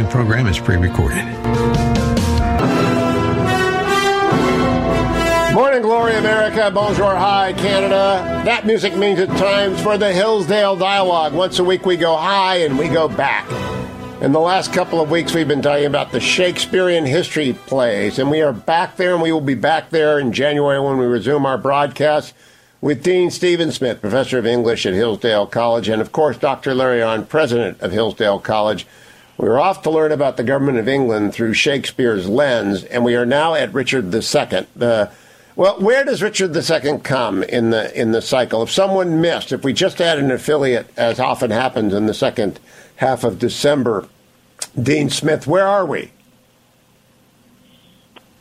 following 0.00 0.10
program 0.10 0.46
is 0.46 0.58
pre 0.58 0.76
recorded. 0.76 1.24
Morning, 5.54 5.82
Glory 5.82 6.14
America. 6.14 6.70
Bonjour, 6.72 7.14
hi, 7.14 7.52
Canada. 7.54 8.42
That 8.44 8.66
music 8.66 8.96
means 8.96 9.18
it's 9.18 9.32
time 9.38 9.76
for 9.76 9.98
the 9.98 10.12
Hillsdale 10.12 10.76
Dialogue. 10.76 11.34
Once 11.34 11.58
a 11.58 11.64
week 11.64 11.84
we 11.84 11.96
go 11.96 12.16
high 12.16 12.56
and 12.58 12.78
we 12.78 12.88
go 12.88 13.08
back. 13.08 13.50
In 14.22 14.32
the 14.32 14.40
last 14.40 14.72
couple 14.72 15.00
of 15.00 15.10
weeks, 15.10 15.34
we've 15.34 15.48
been 15.48 15.62
talking 15.62 15.86
about 15.86 16.12
the 16.12 16.20
Shakespearean 16.20 17.06
history 17.06 17.54
plays, 17.54 18.18
and 18.18 18.30
we 18.30 18.42
are 18.42 18.52
back 18.52 18.96
there, 18.96 19.14
and 19.14 19.22
we 19.22 19.32
will 19.32 19.40
be 19.40 19.54
back 19.54 19.90
there 19.90 20.18
in 20.18 20.32
January 20.32 20.78
when 20.78 20.98
we 20.98 21.06
resume 21.06 21.46
our 21.46 21.56
broadcast 21.56 22.34
with 22.82 23.02
Dean 23.02 23.30
Stephen 23.30 23.72
Smith, 23.72 24.00
professor 24.00 24.38
of 24.38 24.46
English 24.46 24.86
at 24.86 24.94
Hillsdale 24.94 25.46
College, 25.46 25.88
and 25.88 26.00
of 26.00 26.12
course, 26.12 26.36
Dr. 26.36 26.74
Larry 26.74 27.00
Arnn, 27.00 27.28
president 27.28 27.80
of 27.80 27.92
Hillsdale 27.92 28.38
College. 28.38 28.86
We're 29.40 29.58
off 29.58 29.80
to 29.82 29.90
learn 29.90 30.12
about 30.12 30.36
the 30.36 30.44
government 30.44 30.76
of 30.76 30.86
England 30.86 31.32
through 31.32 31.54
Shakespeare's 31.54 32.28
lens, 32.28 32.84
and 32.84 33.02
we 33.02 33.16
are 33.16 33.24
now 33.24 33.54
at 33.54 33.72
Richard 33.72 34.14
II. 34.14 34.66
The 34.76 35.10
well, 35.56 35.80
where 35.80 36.04
does 36.04 36.22
Richard 36.22 36.54
II 36.54 36.98
come 36.98 37.42
in 37.44 37.70
the 37.70 37.98
in 37.98 38.12
the 38.12 38.20
cycle? 38.20 38.62
If 38.62 38.70
someone 38.70 39.22
missed, 39.22 39.50
if 39.50 39.64
we 39.64 39.72
just 39.72 39.96
had 39.96 40.18
an 40.18 40.30
affiliate, 40.30 40.92
as 40.94 41.18
often 41.18 41.50
happens 41.50 41.94
in 41.94 42.04
the 42.04 42.12
second 42.12 42.60
half 42.96 43.24
of 43.24 43.38
December, 43.38 44.06
Dean 44.80 45.08
Smith, 45.08 45.46
where 45.46 45.66
are 45.66 45.86
we? 45.86 46.10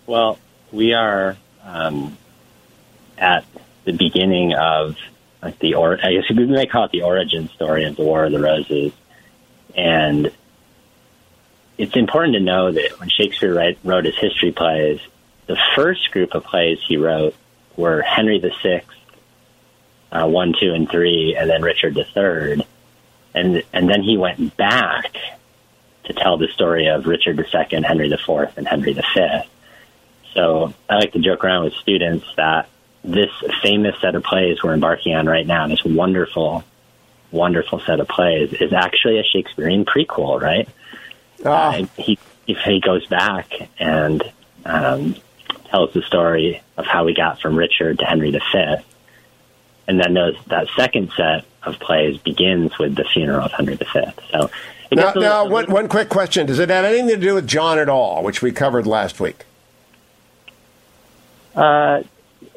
Well, 0.05 0.37
we 0.73 0.91
are 0.91 1.37
um, 1.63 2.17
at 3.17 3.45
the 3.85 3.93
beginning 3.93 4.53
of 4.53 4.97
like 5.41 5.59
the 5.59 5.75
or 5.75 5.97
I 6.03 6.11
guess 6.11 6.29
we 6.29 6.45
may 6.45 6.65
call 6.65 6.83
it 6.83 6.91
the 6.91 7.03
origin 7.03 7.47
story 7.47 7.85
of 7.85 7.95
the 7.95 8.03
War 8.03 8.25
of 8.25 8.33
the 8.33 8.41
Roses, 8.41 8.91
and 9.73 10.29
it's 11.79 11.95
important 11.95 12.33
to 12.33 12.41
know 12.41 12.71
that 12.73 12.99
when 12.99 13.09
Shakespeare 13.09 13.55
write, 13.55 13.79
wrote 13.85 14.03
his 14.03 14.17
history 14.17 14.51
plays, 14.51 14.99
the 15.47 15.57
first 15.75 16.11
group 16.11 16.35
of 16.35 16.43
plays 16.43 16.77
he 16.85 16.97
wrote 16.97 17.33
were 17.77 18.01
Henry 18.01 18.39
VI, 18.39 18.83
uh, 20.11 20.27
one, 20.27 20.53
two, 20.59 20.73
and 20.73 20.91
three, 20.91 21.37
and 21.39 21.49
then 21.49 21.61
Richard 21.61 21.97
III, 21.97 22.65
and 23.33 23.63
and 23.71 23.89
then 23.89 24.03
he 24.03 24.17
went 24.17 24.57
back 24.57 25.15
to 26.03 26.13
tell 26.13 26.37
the 26.37 26.49
story 26.49 26.87
of 26.87 27.07
Richard 27.07 27.39
II, 27.39 27.81
Henry 27.83 28.11
IV, 28.11 28.57
and 28.57 28.67
Henry 28.67 28.91
V. 28.91 29.01
So 30.33 30.73
I 30.89 30.95
like 30.95 31.13
to 31.13 31.19
joke 31.19 31.45
around 31.45 31.63
with 31.63 31.73
students 31.75 32.25
that 32.35 32.67
this 33.05 33.31
famous 33.63 33.95
set 34.01 34.15
of 34.15 34.23
plays 34.23 34.61
we're 34.61 34.73
embarking 34.73 35.15
on 35.15 35.27
right 35.27 35.47
now, 35.47 35.67
this 35.69 35.85
wonderful, 35.85 36.65
wonderful 37.31 37.79
set 37.79 38.01
of 38.01 38.09
plays, 38.09 38.51
is 38.51 38.73
actually 38.73 39.19
a 39.19 39.23
Shakespearean 39.23 39.85
prequel, 39.85 40.41
right? 40.41 40.67
Ah. 41.45 41.77
Uh, 41.77 41.85
he 41.97 42.17
he 42.45 42.79
goes 42.79 43.05
back 43.07 43.69
and 43.79 44.23
um, 44.65 45.15
tells 45.69 45.93
the 45.93 46.01
story 46.01 46.61
of 46.77 46.85
how 46.85 47.05
we 47.05 47.13
got 47.13 47.39
from 47.39 47.55
Richard 47.55 47.99
to 47.99 48.05
Henry 48.05 48.31
V, 48.31 48.39
and 49.87 49.99
then 49.99 50.13
those, 50.13 50.35
that 50.47 50.67
second 50.75 51.11
set 51.15 51.45
of 51.63 51.79
plays 51.79 52.17
begins 52.17 52.77
with 52.77 52.95
the 52.95 53.03
funeral 53.03 53.45
of 53.45 53.51
Henry 53.51 53.75
V. 53.75 53.85
So. 54.31 54.49
Now, 54.91 55.13
now 55.13 55.45
one, 55.45 55.71
one 55.71 55.87
quick 55.87 56.09
question. 56.09 56.47
Does 56.47 56.57
it 56.57 56.69
have 56.69 56.83
anything 56.83 57.09
to 57.09 57.17
do 57.17 57.35
with 57.35 57.45
John 57.45 57.77
at 57.77 57.89
all, 57.89 58.23
which 58.23 58.41
we 58.41 58.51
covered 58.51 58.87
last 58.87 59.19
week? 59.19 59.45
Uh, 61.55 62.01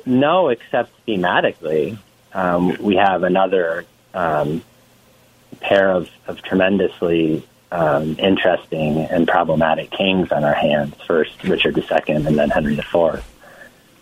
no, 0.06 0.48
except 0.48 0.92
thematically. 1.06 1.98
Um, 2.32 2.76
we 2.80 2.96
have 2.96 3.22
another 3.22 3.84
um, 4.14 4.62
pair 5.60 5.90
of, 5.90 6.08
of 6.26 6.40
tremendously 6.40 7.46
um, 7.72 8.16
interesting 8.18 8.98
and 8.98 9.26
problematic 9.26 9.90
kings 9.90 10.30
on 10.30 10.44
our 10.44 10.54
hands. 10.54 10.94
First, 11.06 11.42
Richard 11.42 11.76
II, 11.76 12.14
and 12.14 12.38
then 12.38 12.50
Henry 12.50 12.76
IV. 12.76 13.24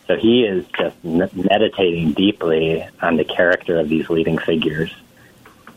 So 0.06 0.16
he 0.16 0.44
is 0.44 0.66
just 0.76 0.96
meditating 1.04 2.12
deeply 2.12 2.84
on 3.00 3.16
the 3.16 3.24
character 3.24 3.78
of 3.78 3.88
these 3.88 4.10
leading 4.10 4.38
figures, 4.38 4.92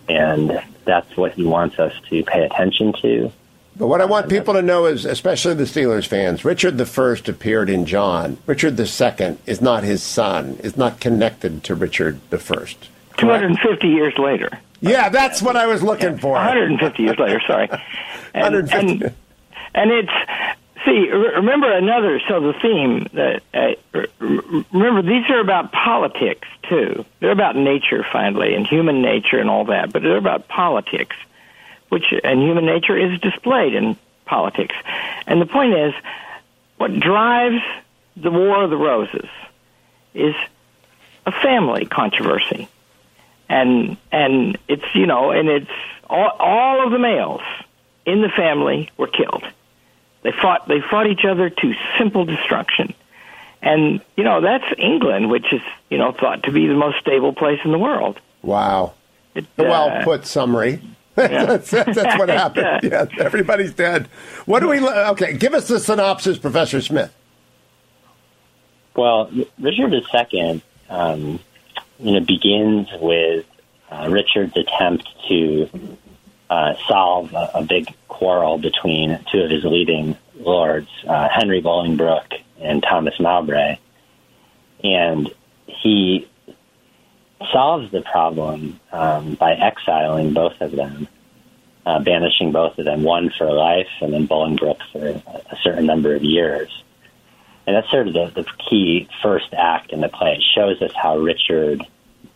and 0.10 0.62
that's 0.86 1.16
what 1.16 1.34
he 1.34 1.44
wants 1.44 1.78
us 1.78 1.94
to 2.10 2.24
pay 2.24 2.44
attention 2.44 2.94
to. 2.94 3.32
But 3.76 3.88
what 3.88 4.02
I 4.02 4.06
want 4.06 4.30
people 4.30 4.56
to 4.56 4.62
know 4.64 4.86
is, 4.86 5.06
especially 5.06 5.54
the 5.54 5.64
Steelers 5.64 6.08
fans, 6.08 6.44
Richard 6.44 6.80
I 6.80 7.16
appeared 7.30 7.70
in 7.70 7.86
John. 7.86 8.38
Richard 8.48 8.80
II 8.80 9.38
is 9.46 9.62
not 9.62 9.84
his 9.84 10.02
son, 10.02 10.58
is 10.64 10.78
not 10.78 11.00
connected 11.00 11.64
to 11.66 11.76
Richard 11.76 12.20
First. 12.32 12.90
250 13.18 13.88
years 13.88 14.18
later. 14.18 14.50
Yeah, 14.82 15.10
that's 15.10 15.42
what 15.42 15.56
I 15.56 15.68
was 15.68 15.82
looking 15.82 16.18
for. 16.18 16.34
150 16.34 17.04
years 17.04 17.18
later, 17.18 17.42
sorry. 17.48 17.70
And, 18.36 18.56
150. 18.56 19.06
And, 19.06 19.16
and 19.76 19.92
it's 19.92 20.12
see, 20.86 21.08
remember 21.12 21.72
another. 21.72 22.20
So 22.28 22.40
the 22.40 22.54
theme 22.54 23.08
that 23.14 23.44
uh, 23.54 24.08
remember 24.72 25.04
these 25.04 25.30
are 25.30 25.40
about 25.40 25.72
politics 25.72 26.48
too. 26.68 27.06
They're 27.20 27.30
about 27.30 27.56
nature, 27.56 28.04
finally, 28.12 28.56
and 28.56 28.66
human 28.66 29.04
nature 29.04 29.38
and 29.38 29.52
all 29.52 29.66
that. 29.66 29.94
But 29.94 30.02
they're 30.02 30.18
about 30.18 30.48
politics 30.48 31.16
which 31.94 32.12
and 32.24 32.42
human 32.42 32.66
nature 32.66 32.98
is 32.98 33.20
displayed 33.20 33.76
in 33.76 33.96
politics. 34.26 34.76
And 35.28 35.40
the 35.40 35.46
point 35.46 35.76
is, 35.76 35.94
what 36.78 37.00
drives 37.00 37.62
the 38.18 38.32
War 38.32 38.64
of 38.64 38.72
the 38.72 38.78
Roses 38.78 39.30
is 40.16 40.34
a 41.28 41.32
family 41.32 41.86
controversy, 41.86 42.68
and 43.54 43.98
and 44.12 44.58
it's 44.68 44.84
you 44.96 45.06
know, 45.06 45.30
and 45.32 45.48
it's 45.48 45.70
all, 46.10 46.36
all 46.40 46.86
of 46.86 46.92
the 46.92 46.98
males 46.98 47.42
in 48.06 48.22
the 48.22 48.30
family 48.30 48.90
were 48.98 49.08
killed. 49.08 49.44
They 50.24 50.32
fought 50.32 50.68
they 50.68 50.82
fought 50.82 51.08
each 51.08 51.24
other 51.24 51.50
to 51.50 51.74
simple 51.98 52.26
destruction. 52.26 52.94
And 53.62 54.02
you 54.18 54.24
know 54.24 54.42
that's 54.42 54.66
England, 54.78 55.30
which 55.30 55.54
is 55.54 55.62
you 55.90 56.00
know 56.00 56.12
thought 56.12 56.44
to 56.44 56.52
be 56.52 56.68
the 56.68 56.74
most 56.74 57.00
stable 57.00 57.34
place 57.34 57.60
in 57.64 57.72
the 57.72 57.78
world. 57.78 58.20
Wow, 58.42 58.94
it, 59.36 59.46
uh, 59.60 59.64
well 59.64 60.04
put 60.04 60.26
summary. 60.26 60.82
that's, 61.16 61.70
that's, 61.70 61.96
that's, 61.96 62.18
what 62.18 62.30
happened. 62.30 62.80
Yeah, 62.92 63.06
everybody's 63.20 63.72
dead. 63.72 64.08
What 64.48 64.62
do 64.62 64.70
we? 64.70 64.80
Okay, 64.80 65.38
give 65.38 65.54
us 65.54 65.68
the 65.68 65.80
synopsis, 65.80 66.40
Professor 66.40 66.82
Smith. 66.82 67.14
Well, 68.96 69.30
Richard 69.60 69.94
II, 69.94 70.62
um, 70.90 71.40
you 72.00 72.14
know, 72.14 72.20
begins 72.20 72.88
with 73.00 73.46
uh, 73.92 74.08
Richard's 74.10 74.56
attempt 74.58 75.08
to 75.28 75.70
uh, 76.50 76.74
solve 76.88 77.34
a, 77.34 77.52
a, 77.56 77.64
big 77.64 77.94
quarrel 78.08 78.58
between 78.58 79.20
two 79.32 79.42
of 79.42 79.50
his 79.50 79.64
leading 79.64 80.18
lords, 80.36 80.90
uh, 81.08 81.28
Henry 81.30 81.62
Bolingbroke 81.62 82.34
and 82.60 82.84
Thomas 82.84 83.20
Mowbray, 83.20 83.78
and 84.84 85.34
he 85.68 86.28
solves 87.52 87.92
the 87.92 88.02
problem 88.02 88.80
um, 88.92 89.36
by 89.36 89.54
exiling 89.54 90.34
both 90.34 90.60
of 90.62 90.72
them, 90.72 91.08
uh, 91.86 92.00
banishing 92.00 92.52
both 92.52 92.78
of 92.78 92.86
them, 92.86 93.04
one 93.04 93.32
for 93.38 93.52
life 93.52 93.90
and 94.02 94.14
then 94.14 94.28
Bolingbroke 94.28 94.82
for 94.92 95.08
a 95.08 95.58
certain 95.64 95.86
number 95.86 96.16
of 96.16 96.24
years. 96.24 96.70
And 97.66 97.76
that's 97.76 97.90
sort 97.90 98.08
of 98.08 98.14
the, 98.14 98.32
the 98.34 98.46
key 98.70 99.08
first 99.22 99.54
act 99.54 99.92
in 99.92 100.02
the 100.02 100.10
play. 100.10 100.34
It 100.34 100.44
shows 100.56 100.82
us 100.82 100.92
how 100.94 101.18
Richard 101.18 101.82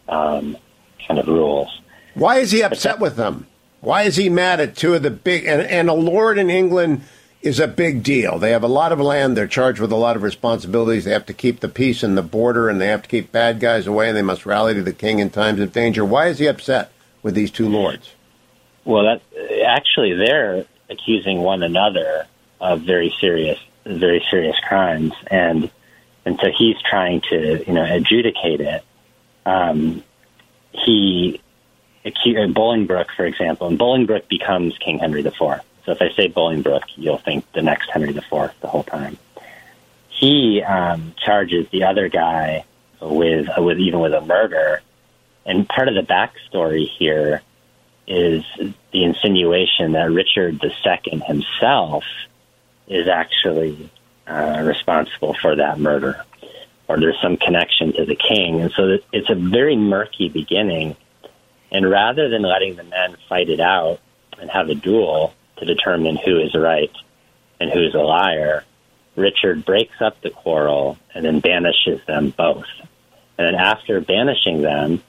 um, 0.07 0.57
kind 1.05 1.19
of 1.19 1.27
rules. 1.27 1.81
Why 2.13 2.37
is 2.37 2.51
he 2.51 2.61
upset 2.61 2.95
that, 2.95 3.01
with 3.01 3.15
them? 3.15 3.45
Why 3.81 4.03
is 4.03 4.15
he 4.15 4.29
mad 4.29 4.59
at 4.59 4.75
two 4.75 4.93
of 4.93 5.03
the 5.03 5.09
big 5.11 5.45
and, 5.45 5.61
and 5.61 5.89
a 5.89 5.93
lord 5.93 6.37
in 6.37 6.49
England– 6.49 7.01
is 7.41 7.59
a 7.59 7.67
big 7.67 8.03
deal. 8.03 8.39
They 8.39 8.51
have 8.51 8.63
a 8.63 8.67
lot 8.67 8.91
of 8.91 8.99
land. 8.99 9.37
They're 9.37 9.47
charged 9.47 9.79
with 9.79 9.91
a 9.91 9.95
lot 9.95 10.15
of 10.15 10.23
responsibilities. 10.23 11.05
They 11.05 11.11
have 11.11 11.25
to 11.27 11.33
keep 11.33 11.59
the 11.59 11.69
peace 11.69 12.03
and 12.03 12.17
the 12.17 12.21
border, 12.21 12.69
and 12.69 12.81
they 12.81 12.87
have 12.87 13.03
to 13.03 13.09
keep 13.09 13.31
bad 13.31 13.59
guys 13.59 13.87
away, 13.87 14.07
and 14.07 14.17
they 14.17 14.21
must 14.21 14.45
rally 14.45 14.73
to 14.73 14.83
the 14.83 14.93
king 14.93 15.19
in 15.19 15.29
times 15.29 15.59
of 15.59 15.71
danger. 15.71 16.03
Why 16.03 16.27
is 16.27 16.39
he 16.39 16.47
upset 16.47 16.91
with 17.21 17.35
these 17.35 17.51
two 17.51 17.69
lords? 17.69 18.13
Well, 18.85 19.03
that 19.03 19.21
actually 19.65 20.13
they're 20.13 20.65
accusing 20.89 21.39
one 21.39 21.61
another 21.61 22.27
of 22.59 22.81
very 22.81 23.13
serious, 23.19 23.59
very 23.87 24.25
serious 24.29 24.55
crimes, 24.67 25.13
and 25.27 25.69
and 26.25 26.39
so 26.39 26.49
he's 26.55 26.75
trying 26.81 27.21
to 27.29 27.63
you 27.65 27.73
know 27.73 27.83
adjudicate 27.83 28.61
it. 28.61 28.83
Um, 29.45 30.03
he 30.71 31.41
accused 32.05 32.53
Bolingbroke, 32.53 33.11
for 33.15 33.25
example, 33.25 33.67
and 33.67 33.79
Bolingbroke 33.79 34.27
becomes 34.27 34.77
King 34.77 34.99
Henry 34.99 35.25
IV 35.25 35.61
so 35.87 35.93
if 35.93 36.01
I 36.01 36.09
say 36.09 36.27
Bolingbroke, 36.27 36.83
you'll 36.97 37.17
think 37.17 37.49
the 37.53 37.61
next 37.61 37.89
Henry 37.89 38.09
IV 38.09 38.51
the 38.59 38.67
whole 38.67 38.83
time. 38.83 39.17
He 40.09 40.61
um, 40.61 41.13
charges 41.17 41.69
the 41.69 41.85
other 41.85 42.09
guy 42.09 42.65
with 42.99 43.47
uh, 43.57 43.61
with 43.61 43.79
even 43.79 44.01
with 44.01 44.13
a 44.13 44.19
murder, 44.19 44.81
and 45.45 45.67
part 45.67 45.87
of 45.87 45.95
the 45.95 46.01
backstory 46.01 46.89
here 46.89 47.41
is 48.05 48.43
the 48.91 49.03
insinuation 49.03 49.93
that 49.93 50.11
Richard 50.11 50.61
II 50.61 51.19
himself 51.25 52.03
is 52.87 53.07
actually 53.07 53.89
uh, 54.27 54.61
responsible 54.65 55.35
for 55.41 55.55
that 55.55 55.79
murder, 55.79 56.23
or 56.87 56.99
there's 56.99 57.19
some 57.21 57.37
connection 57.37 57.93
to 57.93 58.05
the 58.05 58.15
king, 58.15 58.61
and 58.61 58.71
so 58.71 58.97
it's 59.11 59.29
a 59.29 59.35
very 59.35 59.75
murky 59.75 60.29
beginning. 60.29 60.95
And 61.71 61.89
rather 61.89 62.29
than 62.29 62.43
letting 62.43 62.75
the 62.75 62.83
men 62.83 63.17
fight 63.27 63.49
it 63.49 63.59
out 63.59 63.99
and 64.39 64.49
have 64.49 64.69
a 64.69 64.75
duel, 64.75 65.33
to 65.57 65.65
determine 65.65 66.17
who 66.17 66.39
is 66.39 66.55
right 66.55 66.91
and 67.59 67.71
who 67.71 67.85
is 67.85 67.93
a 67.93 67.99
liar, 67.99 68.63
Richard 69.15 69.65
breaks 69.65 69.99
up 69.99 70.21
the 70.21 70.29
quarrel 70.29 70.97
and 71.13 71.25
then 71.25 71.39
banishes 71.39 71.99
them 72.05 72.33
both. 72.35 72.67
And 73.37 73.47
then 73.47 73.55
after 73.55 73.99
banishing 74.01 74.61
them, 74.61 75.03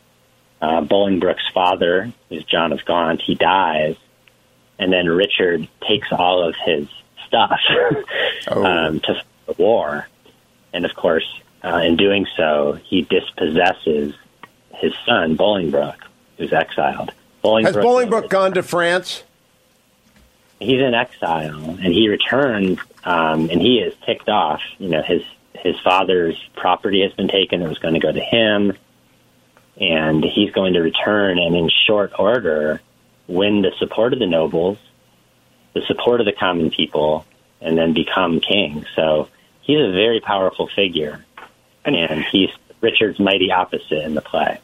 uh, 0.61 0.81
Bolingbroke's 0.83 1.49
father, 1.55 2.13
who's 2.29 2.45
John 2.45 2.73
of 2.73 2.85
Gaunt, 2.85 3.23
he 3.23 3.35
dies, 3.35 3.97
and 4.79 4.93
then 4.93 5.07
Richard 5.07 5.69
takes 5.87 6.09
all 6.11 6.47
of 6.47 6.55
his 6.65 6.89
stuff 7.29 7.61
oh. 8.49 8.65
um, 8.65 9.01
to 9.01 9.23
the 9.47 9.53
war, 9.55 10.09
and 10.73 10.85
of 10.85 10.95
course, 10.95 11.27
uh, 11.63 11.83
in 11.85 11.97
doing 11.97 12.27
so, 12.37 12.79
he 12.85 13.03
dispossesses 13.03 14.15
his 14.75 14.93
son 15.07 15.37
Bolingbroke, 15.37 16.03
who's 16.37 16.53
exiled. 16.53 17.13
Bolingbroke 17.43 17.65
Has 17.65 17.77
Bolingbroke 17.77 18.29
gone 18.29 18.53
to 18.55 18.63
France? 18.63 19.23
He's 20.61 20.81
in 20.81 20.95
exile, 20.95 21.79
and 21.81 21.93
he 21.93 22.09
returned, 22.09 22.81
um, 23.05 23.49
and 23.49 23.61
he 23.61 23.79
is 23.79 23.95
ticked 24.05 24.29
off. 24.29 24.61
You 24.79 24.89
know, 24.89 25.03
his 25.03 25.23
his 25.55 25.79
father's 25.81 26.37
property 26.57 27.03
has 27.03 27.13
been 27.13 27.29
taken; 27.29 27.63
it 27.63 27.69
was 27.69 27.79
going 27.79 27.95
to 27.95 28.01
go 28.01 28.11
to 28.11 28.21
him, 28.21 28.77
and 29.81 30.25
he's 30.25 30.51
going 30.51 30.75
to 30.75 30.81
return 30.81 31.39
and, 31.39 31.55
in 31.55 31.71
short 31.87 32.13
order, 32.19 32.81
win 33.29 33.63
the 33.63 33.71
support 33.79 34.13
of 34.13 34.19
the 34.19 34.27
nobles, 34.27 34.79
the 35.79 35.87
support 35.87 36.21
of 36.21 36.27
the 36.27 36.33
common 36.33 36.71
people, 36.71 37.25
and 37.61 37.77
then 37.77 37.93
become 37.93 38.41
king. 38.41 38.85
So 38.95 39.29
he's 39.63 39.79
a 39.79 39.93
very 39.93 40.21
powerful 40.21 40.69
figure, 40.75 41.25
and 41.85 42.25
he's 42.25 42.51
Richard's 42.81 43.19
mighty 43.19 43.51
opposite 43.51 44.05
in 44.05 44.15
the 44.15 44.23
play. 44.23 44.59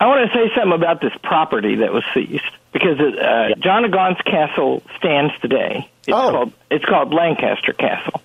I 0.00 0.06
want 0.06 0.30
to 0.30 0.36
say 0.36 0.50
something 0.54 0.72
about 0.72 1.00
this 1.00 1.12
property 1.22 1.76
that 1.76 1.92
was 1.92 2.04
seized 2.12 2.44
because 2.72 2.98
uh, 3.00 3.54
John 3.58 3.84
of 3.84 3.90
Gaunt's 3.90 4.20
castle 4.22 4.82
stands 4.98 5.32
today. 5.40 5.88
It's 6.06 6.16
oh. 6.16 6.30
called 6.30 6.52
it's 6.70 6.84
called 6.84 7.14
Lancaster 7.14 7.72
Castle, 7.72 8.20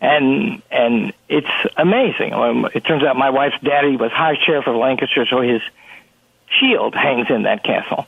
and 0.00 0.62
and 0.70 1.12
it's 1.28 1.50
amazing. 1.76 2.32
Um, 2.32 2.68
it 2.74 2.84
turns 2.84 3.02
out 3.02 3.16
my 3.16 3.30
wife's 3.30 3.60
daddy 3.62 3.96
was 3.96 4.12
High 4.12 4.36
Sheriff 4.44 4.66
of 4.66 4.76
Lancaster, 4.76 5.26
so 5.26 5.40
his 5.40 5.62
shield 6.48 6.94
hangs 6.94 7.28
in 7.30 7.42
that 7.42 7.64
castle. 7.64 8.06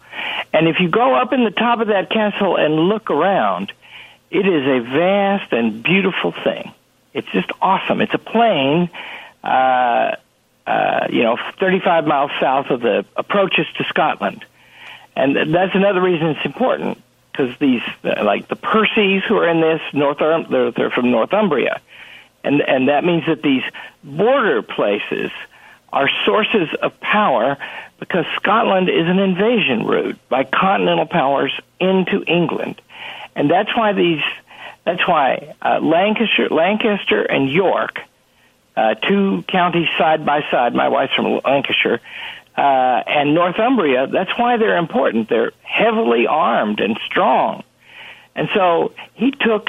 And 0.52 0.68
if 0.68 0.80
you 0.80 0.88
go 0.88 1.14
up 1.14 1.32
in 1.32 1.44
the 1.44 1.50
top 1.50 1.80
of 1.80 1.88
that 1.88 2.10
castle 2.10 2.56
and 2.56 2.74
look 2.74 3.10
around, 3.10 3.72
it 4.30 4.46
is 4.46 4.66
a 4.66 4.80
vast 4.80 5.52
and 5.52 5.82
beautiful 5.82 6.32
thing. 6.32 6.72
It's 7.14 7.28
just 7.32 7.50
awesome. 7.60 8.00
It's 8.00 8.14
a 8.14 8.18
plain. 8.18 8.90
Uh, 9.42 10.16
uh, 10.66 11.06
you 11.10 11.22
know, 11.22 11.38
35 11.58 12.06
miles 12.06 12.30
south 12.38 12.66
of 12.70 12.82
the 12.82 13.06
approaches 13.16 13.66
to 13.78 13.84
Scotland. 13.84 14.44
And 15.16 15.54
that's 15.54 15.74
another 15.74 16.02
reason 16.02 16.28
it's 16.28 16.44
important 16.44 17.02
because 17.32 17.56
these, 17.58 17.80
uh, 18.04 18.22
like 18.22 18.48
the 18.48 18.56
Percys 18.56 19.22
who 19.22 19.36
are 19.38 19.48
in 19.48 19.60
this, 19.60 19.80
North, 19.94 20.18
they're, 20.18 20.70
they're 20.70 20.90
from 20.90 21.10
Northumbria. 21.10 21.80
And, 22.44 22.60
and 22.60 22.88
that 22.88 23.02
means 23.02 23.24
that 23.26 23.42
these 23.42 23.62
border 24.04 24.60
places 24.60 25.30
are 25.90 26.10
sources 26.26 26.68
of 26.82 27.00
power 27.00 27.56
because 27.98 28.24
Scotland 28.36 28.88
is 28.88 29.06
an 29.06 29.18
invasion 29.18 29.84
route 29.84 30.18
by 30.28 30.44
continental 30.44 31.06
powers 31.06 31.52
into 31.80 32.22
England. 32.26 32.80
And 33.34 33.50
that's 33.50 33.74
why 33.76 33.92
these, 33.92 34.22
that's 34.84 35.06
why 35.06 35.54
uh, 35.62 35.80
Lancaster, 35.80 36.48
Lancaster 36.48 37.22
and 37.22 37.50
York 37.50 38.00
uh, 38.78 38.94
two 38.94 39.42
counties 39.48 39.88
side 39.98 40.24
by 40.24 40.42
side. 40.50 40.72
My 40.74 40.88
wife's 40.88 41.14
from 41.14 41.40
Lancashire. 41.44 42.00
Uh, 42.56 43.02
and 43.06 43.34
Northumbria, 43.34 44.06
that's 44.06 44.30
why 44.38 44.56
they're 44.56 44.76
important. 44.76 45.28
They're 45.28 45.52
heavily 45.62 46.26
armed 46.26 46.80
and 46.80 46.98
strong. 47.06 47.64
And 48.34 48.48
so 48.54 48.92
he 49.14 49.32
took, 49.32 49.68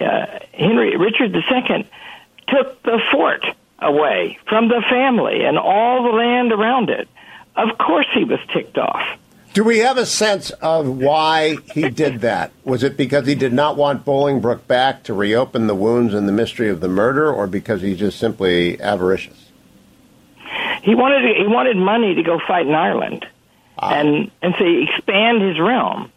uh, 0.00 0.38
Henry, 0.52 0.96
Richard 0.96 1.34
II 1.34 1.88
took 2.46 2.82
the 2.82 3.00
fort 3.10 3.44
away 3.78 4.38
from 4.46 4.68
the 4.68 4.82
family 4.88 5.44
and 5.44 5.58
all 5.58 6.04
the 6.04 6.10
land 6.10 6.52
around 6.52 6.90
it. 6.90 7.08
Of 7.56 7.76
course 7.78 8.06
he 8.14 8.24
was 8.24 8.40
ticked 8.52 8.78
off. 8.78 9.18
Do 9.52 9.64
we 9.64 9.80
have 9.80 9.98
a 9.98 10.06
sense 10.06 10.50
of 10.50 10.88
why 10.88 11.56
he 11.74 11.90
did 11.90 12.20
that? 12.22 12.52
Was 12.64 12.82
it 12.82 12.96
because 12.96 13.26
he 13.26 13.34
did 13.34 13.52
not 13.52 13.76
want 13.76 14.02
Bolingbroke 14.04 14.66
back 14.66 15.02
to 15.04 15.14
reopen 15.14 15.66
the 15.66 15.74
wounds 15.74 16.14
and 16.14 16.26
the 16.26 16.32
mystery 16.32 16.70
of 16.70 16.80
the 16.80 16.88
murder, 16.88 17.30
or 17.30 17.46
because 17.46 17.82
he's 17.82 17.98
just 17.98 18.18
simply 18.18 18.80
avaricious? 18.80 19.50
He 20.82 20.94
wanted 20.94 21.36
he 21.36 21.46
wanted 21.46 21.76
money 21.76 22.14
to 22.14 22.22
go 22.22 22.40
fight 22.46 22.66
in 22.66 22.74
Ireland, 22.74 23.26
ah. 23.78 23.92
and 23.92 24.30
and 24.40 24.54
to 24.54 24.82
expand 24.82 25.42
his 25.42 25.60
realm. 25.60 26.10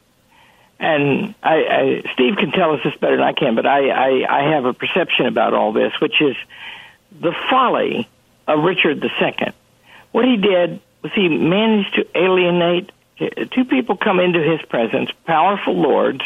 And 0.79 1.35
I, 1.41 1.55
I, 1.55 2.03
Steve 2.13 2.35
can 2.37 2.51
tell 2.51 2.73
us 2.73 2.81
this 2.83 2.95
better 2.97 3.15
than 3.15 3.25
I 3.25 3.31
can, 3.31 3.55
but 3.55 3.65
I, 3.65 3.89
I, 3.89 4.41
I 4.41 4.51
have 4.51 4.65
a 4.65 4.73
perception 4.73 5.25
about 5.25 5.53
all 5.53 5.71
this, 5.71 5.93
which 6.01 6.21
is 6.21 6.35
the 7.17 7.33
folly 7.49 8.09
of 8.45 8.61
Richard 8.61 9.01
II. 9.01 9.53
What 10.11 10.25
he 10.25 10.35
did 10.35 10.81
was 11.05 11.13
he 11.13 11.29
managed 11.29 11.93
to 11.95 12.07
alienate 12.17 12.91
two 13.51 13.65
people 13.65 13.95
come 13.95 14.19
into 14.19 14.41
his 14.41 14.59
presence, 14.63 15.11
powerful 15.25 15.79
lords, 15.79 16.21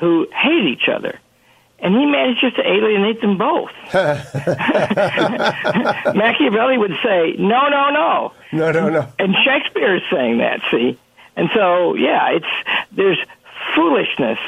who 0.00 0.26
hate 0.32 0.64
each 0.64 0.88
other. 0.88 1.18
And 1.78 1.94
he 1.94 2.06
manages 2.06 2.54
to 2.54 2.66
alienate 2.66 3.20
them 3.20 3.36
both. 3.36 3.70
Machiavelli 6.14 6.78
would 6.78 6.96
say, 7.04 7.34
no, 7.38 7.68
no, 7.68 7.90
no. 7.90 8.32
No, 8.50 8.72
no, 8.72 8.88
no. 8.88 9.12
And 9.18 9.36
Shakespeare 9.44 9.96
is 9.96 10.02
saying 10.10 10.38
that, 10.38 10.62
see? 10.70 10.98
And 11.36 11.50
so, 11.52 11.94
yeah, 11.94 12.30
it's, 12.30 12.46
there's 12.92 13.18
foolishness 13.74 14.38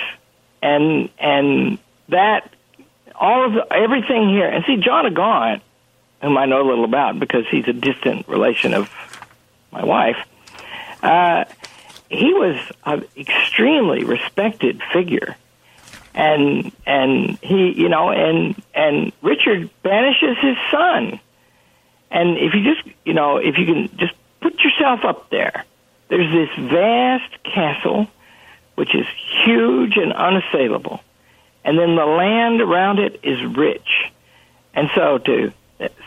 and, 0.63 1.11
and 1.19 1.77
that, 2.09 2.51
all 3.15 3.45
of 3.45 3.53
the, 3.53 3.71
everything 3.75 4.31
here. 4.31 4.49
And 4.49 4.65
see, 4.65 4.79
John 4.79 5.05
of 5.05 5.13
Gaunt, 5.13 5.63
whom 6.23 6.39
I 6.39 6.47
know 6.47 6.63
a 6.63 6.67
little 6.69 6.87
about 6.87 7.21
because 7.21 7.47
he's 7.51 7.69
a 7.69 7.75
distant 7.75 8.27
relation 8.27 8.73
of 8.73 8.89
my 9.71 9.85
wife, 9.85 10.17
uh, 11.03 11.45
he 12.11 12.33
was 12.33 12.57
an 12.85 13.05
extremely 13.17 14.05
respected 14.05 14.83
figure, 14.93 15.37
and 16.15 16.73
and 16.87 17.39
he, 17.43 17.73
you 17.73 17.89
know, 17.89 18.11
and 18.11 18.61
and 18.75 19.13
Richard 19.23 19.71
banishes 19.83 20.39
his 20.39 20.57
son, 20.71 21.21
and 22.11 22.39
if 22.39 22.55
you 22.55 22.75
just, 22.75 22.97
you 23.05 23.15
know, 23.15 23.37
if 23.37 23.59
you 23.59 23.67
can 23.67 23.97
just 23.99 24.15
put 24.41 24.59
yourself 24.61 25.05
up 25.05 25.29
there, 25.31 25.65
there's 26.09 26.33
this 26.33 26.71
vast 26.71 27.43
castle, 27.45 28.09
which 28.75 28.95
is 28.95 29.07
huge 29.45 29.97
and 29.97 30.13
unassailable, 30.13 31.01
and 31.65 31.79
then 31.79 31.95
the 31.95 32.07
land 32.07 32.63
around 32.63 32.99
it 32.99 33.21
is 33.23 33.45
rich, 33.45 34.11
and 34.75 34.89
so 34.95 35.19
to, 35.19 35.53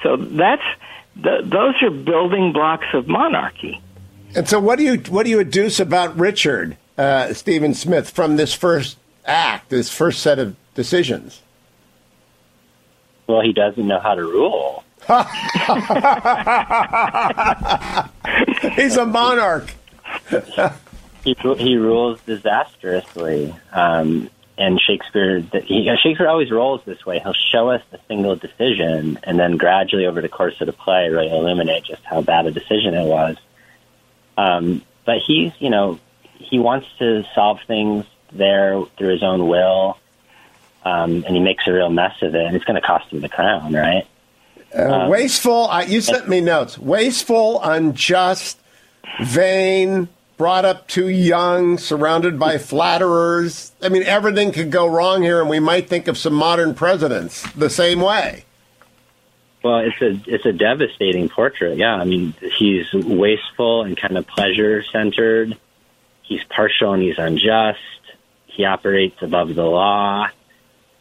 so 0.02 0.18
that's 0.18 0.64
the, 1.16 1.42
those 1.44 1.82
are 1.82 1.90
building 1.90 2.54
blocks 2.54 2.88
of 2.94 3.08
monarchy 3.08 3.82
and 4.34 4.48
so, 4.48 4.60
what 4.60 4.78
do 4.78 4.84
you 4.84 4.98
what 5.10 5.24
do 5.24 5.30
you 5.30 5.40
adduce 5.40 5.80
about 5.80 6.18
Richard 6.18 6.78
uh, 6.98 7.34
Stephen 7.34 7.74
Smith 7.74 8.10
from 8.10 8.38
this 8.38 8.54
first 8.54 8.98
act, 9.26 9.70
this 9.70 9.90
first 9.90 10.22
set 10.22 10.40
of 10.40 10.56
decisions? 10.74 11.42
Well, 13.28 13.42
he 13.42 13.52
doesn't 13.52 13.86
know 13.86 14.00
how 14.00 14.16
to 14.16 14.24
rule. 14.24 14.84
He's 18.76 18.96
a 18.96 19.06
monarch. 19.06 19.74
he 21.24 21.36
he 21.58 21.76
rules 21.76 22.22
disastrously, 22.22 23.54
um, 23.74 24.30
and 24.62 24.80
Shakespeare 24.80 25.40
he, 25.40 25.92
Shakespeare 26.02 26.28
always 26.28 26.52
rolls 26.52 26.82
this 26.86 27.04
way. 27.04 27.20
He'll 27.20 27.34
show 27.34 27.72
us 27.72 27.82
a 27.92 28.00
single 28.08 28.36
decision, 28.36 29.18
and 29.24 29.40
then 29.40 29.58
gradually 29.58 30.06
over 30.06 30.22
the 30.22 30.30
course 30.30 30.62
of 30.62 30.68
the 30.68 30.74
play, 30.74 31.10
really 31.10 31.32
illuminate 31.32 31.84
just 31.86 32.04
how 32.04 32.22
bad 32.22 32.46
a 32.46 32.52
decision 32.52 32.94
it 32.94 33.06
was. 33.06 33.38
Um, 34.38 34.84
but 35.04 35.18
he's, 35.26 35.52
you 35.60 35.72
know, 35.72 36.00
he 36.36 36.60
wants 36.60 36.88
to 37.00 37.24
solve 37.34 37.60
things 37.66 38.06
there 38.32 38.84
through 38.98 39.14
his 39.14 39.24
own 39.24 39.48
will, 39.48 39.98
um, 40.86 41.24
and 41.26 41.36
he 41.36 41.40
makes 41.40 41.68
a 41.68 41.74
real 41.74 41.90
mess 41.90 42.22
of 42.22 42.36
it, 42.36 42.46
and 42.46 42.56
it's 42.56 42.66
going 42.66 42.80
to 42.80 42.86
cost 42.86 43.12
him 43.12 43.22
the 43.22 43.30
crown, 43.30 43.74
right? 43.74 44.06
Uh, 44.78 44.84
um, 44.84 45.10
wasteful. 45.10 45.70
Uh, 45.70 45.82
you 45.82 46.02
sent 46.02 46.30
me 46.30 46.40
notes. 46.40 46.78
Wasteful, 46.78 47.62
unjust, 47.64 48.60
vain, 49.24 50.08
brought 50.42 50.66
up 50.66 50.88
too 50.88 51.08
young, 51.08 51.78
surrounded 51.78 52.40
by 52.40 52.58
flatterers. 52.58 53.74
I 53.80 53.90
mean, 53.90 54.02
everything 54.02 54.52
could 54.52 54.72
go 54.72 54.88
wrong 54.88 55.22
here, 55.22 55.40
and 55.40 55.48
we 55.48 55.60
might 55.60 55.88
think 55.88 56.08
of 56.08 56.18
some 56.18 56.34
modern 56.34 56.74
presidents 56.74 57.44
the 57.52 57.70
same 57.70 58.02
way. 58.02 58.46
Well, 59.64 59.82
it's 59.82 60.02
a 60.02 60.20
it's 60.26 60.48
a 60.48 60.52
devastating 60.52 61.30
portrait. 61.30 61.78
Yeah, 61.78 61.94
I 61.94 62.06
mean, 62.06 62.34
he's 62.58 62.92
wasteful 62.92 63.84
and 63.84 63.96
kind 63.96 64.18
of 64.18 64.26
pleasure 64.26 64.82
centered. 64.82 65.56
He's 66.24 66.44
partial 66.46 66.94
and 66.94 67.04
he's 67.04 67.20
unjust. 67.20 67.78
He 68.48 68.66
operates 68.66 69.22
above 69.22 69.54
the 69.54 69.64
law. 69.64 70.26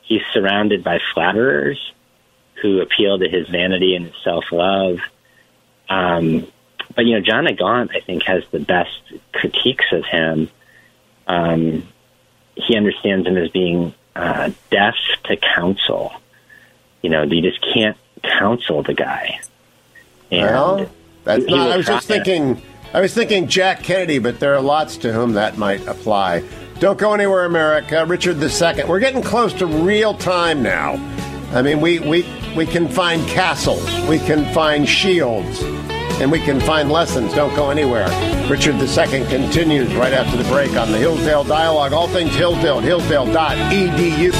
He's 0.02 0.20
surrounded 0.34 0.84
by 0.84 1.00
flatterers 1.14 1.94
who 2.60 2.82
appeal 2.82 3.18
to 3.18 3.26
his 3.26 3.48
vanity 3.48 3.94
and 3.96 4.04
his 4.04 4.16
self 4.22 4.52
love. 4.52 4.98
Um, 5.88 6.46
but 6.94 7.06
you 7.06 7.14
know, 7.14 7.20
John 7.20 7.46
Gaunt, 7.56 7.90
I 7.94 8.00
think, 8.00 8.24
has 8.24 8.44
the 8.50 8.60
best 8.60 8.90
critiques 9.32 9.86
of 9.92 10.04
him. 10.04 10.48
Um, 11.26 11.86
he 12.56 12.76
understands 12.76 13.26
him 13.26 13.36
as 13.36 13.50
being 13.50 13.94
uh, 14.16 14.50
deaf 14.70 14.94
to 15.24 15.36
counsel. 15.36 16.12
You 17.02 17.10
know, 17.10 17.22
you 17.22 17.42
just 17.42 17.64
can't 17.72 17.96
counsel 18.22 18.82
the 18.82 18.94
guy. 18.94 19.40
And 20.30 20.42
well, 20.42 20.90
that's 21.24 21.46
not, 21.46 21.70
I 21.70 21.76
was 21.76 21.86
just 21.86 22.06
thinking. 22.06 22.62
I 22.92 23.00
was 23.00 23.14
thinking 23.14 23.46
Jack 23.46 23.84
Kennedy, 23.84 24.18
but 24.18 24.40
there 24.40 24.54
are 24.54 24.60
lots 24.60 24.96
to 24.98 25.12
whom 25.12 25.34
that 25.34 25.56
might 25.56 25.86
apply. 25.86 26.42
Don't 26.80 26.98
go 26.98 27.14
anywhere, 27.14 27.44
America. 27.44 28.04
Richard 28.04 28.42
II. 28.42 28.84
We're 28.84 28.98
getting 29.00 29.22
close 29.22 29.52
to 29.54 29.66
real 29.66 30.14
time 30.14 30.62
now. 30.62 30.94
I 31.52 31.62
mean, 31.62 31.80
we, 31.80 32.00
we, 32.00 32.26
we 32.56 32.64
can 32.64 32.88
find 32.88 33.26
castles, 33.28 33.84
we 34.08 34.18
can 34.18 34.52
find 34.54 34.88
shields, 34.88 35.62
and 36.20 36.30
we 36.30 36.38
can 36.38 36.60
find 36.60 36.90
lessons. 36.90 37.32
Don't 37.34 37.54
go 37.56 37.70
anywhere. 37.70 38.08
Richard 38.48 38.76
II 38.76 39.26
continues 39.26 39.94
right 39.94 40.12
after 40.12 40.36
the 40.36 40.48
break 40.48 40.76
on 40.76 40.92
the 40.92 40.98
Hillsdale 40.98 41.44
Dialogue. 41.44 41.92
All 41.92 42.08
things 42.08 42.34
Hillsdale, 42.34 42.80
hillsdale.edu. 42.80 44.30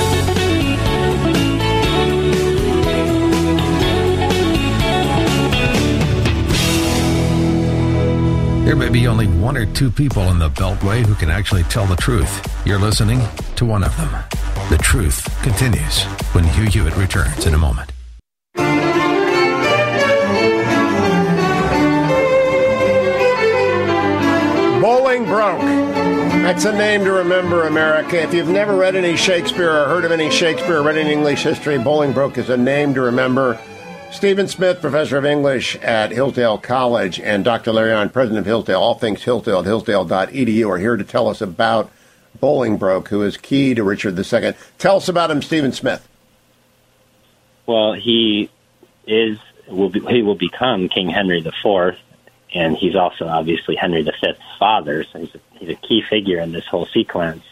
There 8.64 8.76
may 8.76 8.88
be 8.88 9.08
only 9.08 9.26
one 9.26 9.56
or 9.56 9.66
two 9.66 9.90
people 9.90 10.22
in 10.24 10.38
the 10.38 10.48
Beltway 10.50 11.04
who 11.04 11.14
can 11.16 11.28
actually 11.28 11.64
tell 11.64 11.86
the 11.86 11.96
truth. 11.96 12.46
You're 12.64 12.78
listening 12.78 13.20
to 13.56 13.64
one 13.64 13.82
of 13.82 13.96
them. 13.96 14.10
The 14.68 14.78
truth 14.78 15.24
continues 15.42 16.04
when 16.34 16.44
Hugh 16.44 16.66
Hewitt 16.66 16.96
returns 16.96 17.46
in 17.46 17.54
a 17.54 17.58
moment. 17.58 17.90
Bolingbroke. 25.30 25.60
That's 26.42 26.64
a 26.64 26.72
name 26.72 27.04
to 27.04 27.12
remember, 27.12 27.68
America. 27.68 28.20
If 28.20 28.34
you've 28.34 28.48
never 28.48 28.74
read 28.74 28.96
any 28.96 29.16
Shakespeare 29.16 29.70
or 29.70 29.86
heard 29.86 30.04
of 30.04 30.10
any 30.10 30.28
Shakespeare 30.28 30.78
or 30.78 30.82
read 30.82 30.98
any 30.98 31.12
English 31.12 31.44
history, 31.44 31.78
Bolingbroke 31.78 32.36
is 32.36 32.50
a 32.50 32.56
name 32.56 32.94
to 32.94 33.00
remember. 33.00 33.56
Stephen 34.10 34.48
Smith, 34.48 34.80
professor 34.80 35.18
of 35.18 35.24
English 35.24 35.76
at 35.76 36.10
Hillsdale 36.10 36.58
College, 36.58 37.20
and 37.20 37.44
Dr. 37.44 37.72
Larry 37.72 37.92
Arnn, 37.92 38.12
president 38.12 38.40
of 38.40 38.46
Hillsdale, 38.46 38.80
all 38.80 38.94
things 38.94 39.22
Hillsdale 39.22 39.60
at 39.60 39.66
hillsdale.edu, 39.66 40.68
are 40.68 40.78
here 40.78 40.96
to 40.96 41.04
tell 41.04 41.28
us 41.28 41.40
about 41.40 41.92
Bolingbroke, 42.42 43.06
who 43.06 43.22
is 43.22 43.36
key 43.36 43.72
to 43.74 43.84
Richard 43.84 44.18
II. 44.18 44.54
Tell 44.78 44.96
us 44.96 45.08
about 45.08 45.30
him, 45.30 45.42
Stephen 45.42 45.70
Smith. 45.70 46.08
Well, 47.66 47.92
he 47.92 48.50
is 49.06 49.38
will 49.68 49.90
be, 49.90 50.00
he 50.00 50.22
will 50.22 50.34
become 50.34 50.88
King 50.88 51.08
Henry 51.08 51.38
IV, 51.38 51.96
and 52.52 52.76
he's 52.76 52.96
also 52.96 53.26
obviously 53.26 53.76
Henry 53.76 54.02
V's 54.02 54.36
father, 54.58 55.04
so 55.04 55.20
he's 55.20 55.34
a, 55.34 55.40
he's 55.58 55.68
a 55.70 55.74
key 55.74 56.02
figure 56.08 56.40
in 56.40 56.52
this 56.52 56.66
whole 56.66 56.86
sequence. 56.86 57.44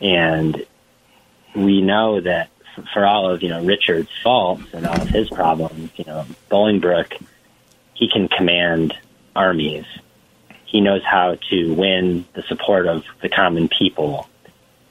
And 0.00 0.64
we 1.54 1.82
know 1.82 2.20
that 2.20 2.50
for 2.92 3.04
all 3.04 3.30
of 3.30 3.42
you 3.42 3.48
know 3.48 3.64
Richard's 3.64 4.10
faults 4.22 4.72
and 4.72 4.86
all 4.86 5.00
of 5.00 5.08
his 5.08 5.28
problems, 5.28 5.90
you 5.96 6.04
know 6.04 6.26
Bolingbroke, 6.50 7.20
he 7.94 8.08
can 8.08 8.28
command 8.28 8.94
armies. 9.34 9.84
He 10.64 10.80
knows 10.80 11.02
how 11.02 11.36
to 11.50 11.74
win 11.74 12.26
the 12.34 12.42
support 12.42 12.86
of 12.86 13.04
the 13.22 13.28
common 13.28 13.68
people. 13.68 14.28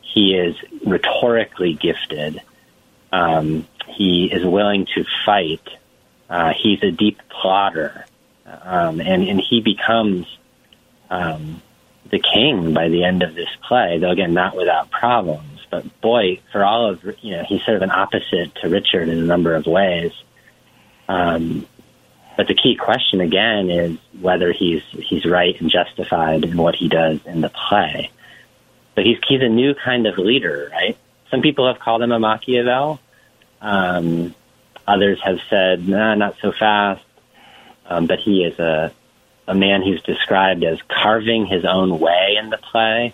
He 0.02 0.36
is 0.36 0.56
rhetorically 0.86 1.74
gifted. 1.74 2.42
Um, 3.12 3.68
he 3.88 4.26
is 4.26 4.44
willing 4.44 4.88
to 4.96 5.06
fight. 5.26 5.68
Uh, 6.30 6.54
he's 6.54 6.82
a 6.84 6.92
deep 6.92 7.22
plotter, 7.30 8.06
um, 8.48 9.02
and 9.02 9.24
and 9.24 9.42
he 9.42 9.62
becomes 9.62 10.26
um, 11.10 11.62
the 12.10 12.20
king 12.20 12.74
by 12.74 12.90
the 12.90 13.04
end 13.04 13.24
of 13.24 13.36
this 13.36 13.50
play. 13.68 13.98
Though 14.00 14.12
again, 14.12 14.34
not 14.34 14.56
without 14.56 14.90
problems. 14.90 15.66
But 15.70 16.00
boy, 16.02 16.40
for 16.52 16.64
all 16.64 16.90
of 16.92 17.04
you 17.22 17.38
know, 17.38 17.44
he's 17.44 17.64
sort 17.64 17.78
of 17.78 17.84
an 17.84 17.92
opposite 17.92 18.56
to 18.62 18.70
Richard 18.70 19.10
in 19.10 19.18
a 19.18 19.26
number 19.26 19.56
of 19.56 19.66
ways. 19.66 20.14
Um, 21.10 21.68
but 22.38 22.48
the 22.48 22.54
key 22.54 22.76
question 22.76 23.20
again 23.20 23.70
is 23.70 23.98
whether 24.20 24.52
he's 24.52 24.84
he's 24.92 25.26
right 25.26 25.60
and 25.60 25.70
justified 25.70 26.46
in 26.46 26.56
what 26.56 26.76
he 26.76 26.88
does 26.88 27.20
in 27.26 27.42
the 27.42 27.50
play. 27.50 28.12
So 28.96 29.02
he's 29.02 29.18
he's 29.28 29.42
a 29.42 29.50
new 29.50 29.74
kind 29.74 30.08
of 30.08 30.18
leader, 30.18 30.70
right? 30.72 30.98
Some 31.30 31.42
people 31.42 31.68
have 31.68 31.80
called 31.80 32.02
him 32.02 32.12
a 32.12 32.20
Machiavel. 32.20 33.00
Um, 33.60 34.36
others 34.88 35.20
have 35.24 35.40
said, 35.50 35.88
nah, 35.88 36.16
not 36.16 36.36
so 36.42 36.52
fast. 36.52 37.04
Um, 37.90 38.06
but 38.06 38.20
he 38.20 38.44
is 38.44 38.60
a 38.60 38.92
a 39.48 39.56
man 39.56 39.82
who's 39.82 40.02
described 40.02 40.64
as 40.64 40.80
carving 40.90 41.46
his 41.46 41.64
own 41.64 42.00
way 42.00 42.36
in 42.38 42.50
the 42.50 42.58
play, 42.58 43.14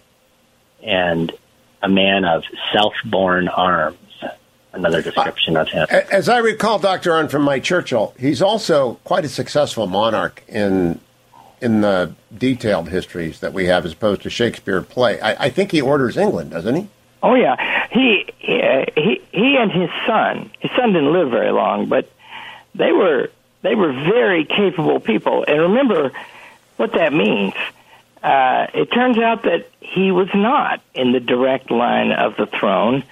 and 0.81 1.31
a 1.81 1.89
man 1.89 2.25
of 2.25 2.43
self-born 2.71 3.47
arms. 3.47 3.97
Another 4.71 5.03
description 5.03 5.55
of 5.55 5.67
him. 5.69 5.85
As 6.11 6.27
I 6.27 6.39
recall, 6.39 6.79
Dr. 6.79 7.11
Arnn 7.11 7.29
from 7.29 7.43
my 7.43 7.59
Churchill, 7.59 8.15
he's 8.17 8.41
also 8.41 8.95
quite 9.03 9.23
a 9.23 9.29
successful 9.29 9.85
monarch 9.85 10.43
in 10.47 10.99
in 11.61 11.81
the 11.81 12.13
detailed 12.35 12.89
histories 12.89 13.39
that 13.39 13.53
we 13.53 13.65
have, 13.67 13.85
as 13.85 13.93
opposed 13.93 14.23
to 14.23 14.31
Shakespeare 14.31 14.81
play. 14.81 15.21
I, 15.21 15.45
I 15.45 15.49
think 15.49 15.71
he 15.71 15.79
orders 15.79 16.17
England, 16.17 16.49
doesn't 16.51 16.75
he? 16.75 16.87
Oh 17.21 17.35
yeah, 17.35 17.55
he 17.91 18.25
he 18.39 19.21
he 19.31 19.57
and 19.57 19.71
his 19.71 19.91
son. 20.07 20.49
His 20.59 20.71
son 20.71 20.91
didn't 20.91 21.13
live 21.13 21.29
very 21.29 21.51
long, 21.51 21.85
but 21.85 22.09
they 22.73 22.91
were 22.91 23.29
they 23.63 23.75
were 23.75 23.91
very 23.91 24.45
capable 24.45 24.99
people. 24.99 25.43
And 25.47 25.59
remember 25.59 26.11
what 26.77 26.93
that 26.93 27.13
means. 27.13 27.53
Uh, 28.21 28.67
it 28.73 28.91
turns 28.91 29.17
out 29.17 29.43
that 29.43 29.67
he 29.79 30.11
was 30.11 30.29
not 30.33 30.81
in 30.93 31.11
the 31.11 31.19
direct 31.19 31.71
line 31.71 32.11
of 32.11 32.37
the 32.37 32.45
throne, 32.45 33.03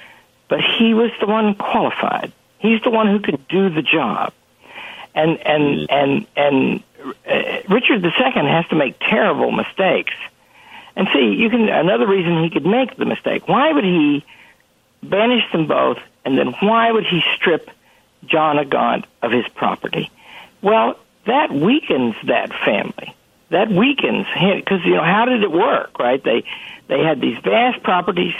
but 0.47 0.59
he 0.61 0.93
was 0.93 1.11
the 1.19 1.27
one 1.27 1.55
qualified. 1.55 2.31
He's 2.59 2.81
the 2.83 2.91
one 2.91 3.07
who 3.07 3.19
could 3.19 3.47
do 3.47 3.69
the 3.69 3.81
job. 3.81 4.33
And 5.13 5.37
and 5.39 5.89
and 5.89 6.27
and 6.37 6.83
uh, 7.27 7.61
Richard 7.67 8.03
II 8.03 8.11
has 8.11 8.67
to 8.67 8.75
make 8.75 8.99
terrible 8.99 9.51
mistakes. 9.51 10.13
And 10.95 11.07
see, 11.13 11.35
you 11.35 11.49
can 11.49 11.67
another 11.67 12.07
reason 12.07 12.43
he 12.43 12.49
could 12.49 12.65
make 12.65 12.95
the 12.95 13.05
mistake. 13.05 13.47
Why 13.47 13.71
would 13.71 13.83
he 13.83 14.25
banish 15.03 15.43
them 15.51 15.67
both, 15.67 15.97
and 16.23 16.37
then 16.37 16.53
why 16.61 16.91
would 16.91 17.05
he 17.05 17.21
strip 17.35 17.69
John 18.25 18.59
of 18.59 18.69
Gaunt 18.69 19.05
of 19.21 19.31
his 19.31 19.47
property? 19.49 20.09
Well, 20.61 20.97
that 21.25 21.51
weakens 21.51 22.15
that 22.27 22.49
family. 22.65 23.15
That 23.49 23.69
weakens 23.69 24.27
because 24.33 24.85
you 24.85 24.95
know 24.95 25.03
how 25.03 25.25
did 25.25 25.43
it 25.43 25.51
work 25.51 25.99
right? 25.99 26.23
They 26.23 26.43
they 26.87 27.03
had 27.03 27.19
these 27.19 27.37
vast 27.43 27.83
properties. 27.83 28.33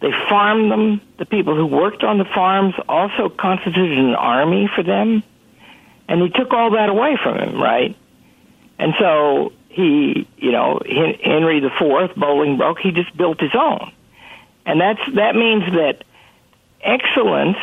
They 0.00 0.12
farmed 0.28 0.70
them. 0.70 1.00
The 1.18 1.26
people 1.26 1.56
who 1.56 1.66
worked 1.66 2.04
on 2.04 2.18
the 2.18 2.24
farms 2.24 2.74
also 2.88 3.28
constituted 3.28 3.98
an 3.98 4.14
army 4.14 4.70
for 4.74 4.82
them. 4.82 5.22
And 6.08 6.22
he 6.22 6.28
took 6.28 6.52
all 6.52 6.72
that 6.72 6.88
away 6.88 7.18
from 7.22 7.38
him 7.38 7.60
right? 7.60 7.96
And 8.78 8.94
so 8.98 9.52
he 9.68 10.28
you 10.36 10.52
know 10.52 10.80
henry 10.86 11.60
the 11.60 11.70
fourth 11.78 12.12
bolingbroke 12.12 12.78
he 12.78 12.92
just 12.92 13.14
built 13.16 13.40
his 13.40 13.54
own. 13.54 13.92
And 14.66 14.80
that's 14.80 15.00
that 15.14 15.34
means 15.34 15.64
that 15.74 16.04
excellence 16.80 17.58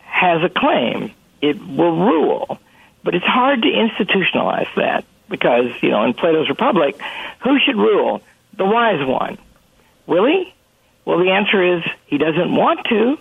has 0.00 0.42
a 0.42 0.50
claim. 0.50 1.12
It 1.40 1.58
will 1.58 1.96
rule 1.96 2.58
but 3.04 3.14
it's 3.14 3.24
hard 3.24 3.62
to 3.62 3.68
institutionalize 3.68 4.68
that 4.76 5.04
because, 5.28 5.70
you 5.82 5.90
know, 5.90 6.04
in 6.04 6.14
Plato's 6.14 6.48
Republic, 6.48 7.00
who 7.40 7.58
should 7.58 7.76
rule? 7.76 8.22
The 8.56 8.64
wise 8.64 9.04
one. 9.06 9.38
Will 10.06 10.26
he? 10.26 10.52
Well, 11.04 11.18
the 11.18 11.30
answer 11.30 11.76
is 11.76 11.82
he 12.06 12.18
doesn't 12.18 12.54
want 12.54 12.86
to, 12.88 13.18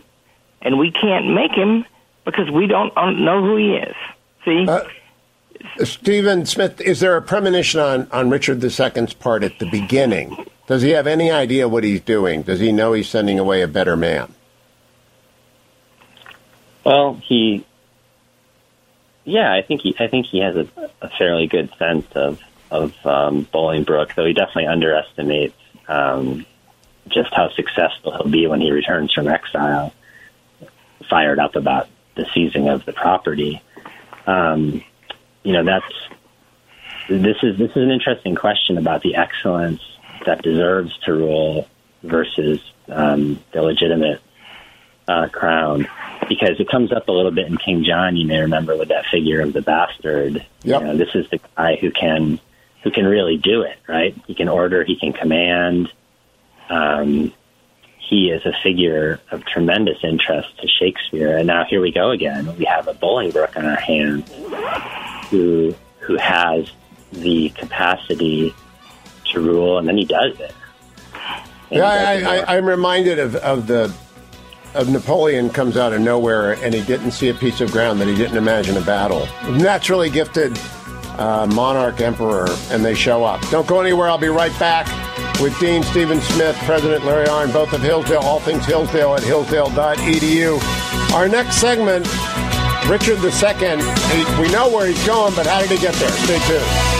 and 0.62 0.78
we 0.78 0.92
can't 0.92 1.34
make 1.34 1.52
him 1.52 1.86
because 2.26 2.50
we 2.52 2.68
don't 2.68 2.94
know 2.96 3.42
who 3.42 3.56
he 3.56 3.76
is. 3.76 3.96
See? 4.46 4.68
Uh, 4.68 4.84
Stephen 5.84 6.46
Smith, 6.46 6.82
is 6.82 7.00
there 7.00 7.16
a 7.16 7.22
premonition 7.22 7.80
on, 7.80 8.08
on 8.12 8.30
Richard 8.30 8.64
II's 8.64 9.14
part 9.14 9.44
at 9.44 9.60
the 9.60 9.70
beginning? 9.70 10.46
Does 10.68 10.82
he 10.82 10.92
have 10.92 11.08
any 11.08 11.32
idea 11.32 11.68
what 11.68 11.84
he's 11.84 12.02
doing? 12.02 12.44
Does 12.44 12.60
he 12.60 12.72
know 12.72 12.94
he's 12.94 13.10
sending 13.10 13.40
away 13.40 13.62
a 13.62 13.68
better 13.68 13.96
man? 13.96 14.34
Well, 16.84 17.16
he 17.24 17.66
yeah, 19.24 19.54
I 19.54 19.62
think 19.62 19.82
he 19.82 19.96
I 20.00 20.08
think 20.08 20.25
he 20.25 20.40
has 20.40 20.56
a, 20.56 20.68
a 21.01 21.10
fairly 21.10 21.48
good 21.48 21.72
sense 21.78 22.06
of 22.16 22.40
of 22.70 22.94
um, 23.06 23.46
Bolingbroke, 23.54 24.16
though 24.16 24.25
he 24.25 24.34
definitely 24.34 24.68
underestimates 24.68 25.56
um, 25.88 26.46
just 27.08 27.34
how 27.34 27.50
successful 27.50 28.13
he'll 28.13 28.32
be 28.32 28.48
when 28.48 28.62
he 28.62 28.72
returns 28.72 29.13
from 29.13 29.28
exile. 29.28 29.94
Fired 31.10 31.40
up 31.40 31.56
about 31.56 31.90
the 32.16 32.25
seizing 32.34 32.70
of 32.70 32.86
the 32.86 32.94
property. 32.94 33.62
Um, 34.25 34.84
you 35.44 35.54
know, 35.54 35.63
that's 35.63 35.94
this 37.10 37.38
is 37.44 37.58
this 37.58 37.72
is 37.72 37.78
an 37.78 37.92
interesting 37.92 38.36
question 38.36 38.78
about 38.78 39.01
the 39.01 39.16
excellence 39.16 39.82
that 40.25 40.42
deserves 40.42 40.98
to 41.00 41.13
rule 41.13 41.68
versus 42.04 42.60
um, 42.88 43.40
the 43.51 43.62
legitimate 43.62 44.22
uh, 45.12 45.27
crown 45.30 45.88
because 46.30 46.60
it 46.60 46.70
comes 46.70 46.91
up 46.91 47.08
a 47.08 47.12
little 47.12 47.32
bit 47.32 47.48
in 47.48 47.58
King 47.58 47.84
John. 47.84 48.15
You 48.15 48.25
may 48.25 48.39
remember 48.39 48.77
with 48.77 48.89
that 48.89 49.06
figure 49.08 49.41
of 49.41 49.53
the 49.53 49.62
bastard. 49.62 50.46
Yep. 50.63 50.82
You 50.82 50.88
know, 50.88 50.98
this 50.98 51.13
is 51.13 51.30
the 51.30 51.39
guy 51.58 51.75
who 51.75 51.91
can 51.91 52.39
who 52.84 52.91
can 52.91 53.06
really 53.06 53.38
do 53.38 53.63
it. 53.63 53.77
Right? 53.88 54.15
He 54.27 54.36
can 54.36 54.48
order. 54.48 54.84
He 54.84 54.96
can 54.96 55.13
command. 55.13 55.91
Um, 56.70 57.34
he 57.98 58.30
is 58.30 58.46
a 58.46 58.53
figure 58.62 59.20
of 59.32 59.46
tremendous 59.46 59.98
interest 60.03 60.50
to 60.60 60.68
Shakespeare. 60.68 61.38
And 61.38 61.48
now 61.48 61.63
here 61.65 61.82
we 61.82 61.91
go 61.91 62.12
again. 62.12 62.58
We 62.58 62.65
have 62.65 62.88
a 62.88 62.94
Bolingbroke 62.94 63.58
on 63.58 63.65
our 63.65 63.80
hands 63.80 64.30
who 65.30 65.75
who 66.00 66.18
has 66.18 66.72
the 67.12 67.50
capacity 67.50 68.53
to 69.32 69.39
rule, 69.39 69.77
and 69.77 69.88
then 69.88 69.98
he 69.98 70.06
does 70.06 70.39
it. 70.39 70.53
And 71.70 71.80
yeah, 71.80 71.86
I, 71.86 72.38
I, 72.38 72.58
I'm 72.58 72.65
reminded 72.65 73.20
of, 73.20 73.36
of 73.36 73.68
the 73.68 73.94
of 74.74 74.90
Napoleon 74.90 75.50
comes 75.50 75.78
out 75.78 75.94
of 75.94 76.01
nowhere, 76.01 76.54
and 76.63 76.74
he 76.74 76.82
didn't 76.82 77.12
see 77.12 77.30
a 77.30 77.34
piece 77.34 77.62
of 77.62 77.72
ground 77.72 78.00
that 78.00 78.08
he 78.08 78.16
didn't 78.16 78.38
imagine 78.38 78.78
a 78.78 78.82
battle. 78.82 79.28
Naturally 79.51 80.10
gifted 80.10 80.58
uh, 81.18 81.48
monarch 81.54 82.01
emperor, 82.01 82.48
and 82.70 82.84
they 82.84 82.94
show 82.94 83.24
up. 83.24 83.42
Don't 83.50 83.68
go 83.68 83.82
anywhere. 83.82 84.10
I'll 84.10 84.18
be 84.18 84.30
right 84.30 84.58
back 84.60 84.88
with 85.40 85.58
Dean 85.60 85.84
Stephen 85.84 86.22
Smith, 86.22 86.56
President 86.66 87.06
Larry 87.06 87.28
Arnn, 87.28 87.51
both 87.51 87.74
of 87.74 87.82
Hillsdale, 87.82 88.22
all 88.22 88.40
things 88.40 88.66
Hillsdale 88.66 89.16
at 89.16 89.24
hillsdale.edu. 89.24 91.13
Our 91.13 91.28
next 91.28 91.56
segment, 91.58 92.08
Richard 92.88 93.18
II. 93.24 94.42
We 94.42 94.51
know 94.51 94.70
where 94.70 94.88
he's 94.88 95.06
going, 95.06 95.36
but 95.36 95.46
how 95.46 95.62
did 95.62 95.70
he 95.70 95.78
get 95.78 95.94
there? 95.96 96.12
Stay 96.12 96.40
tuned. 96.48 96.91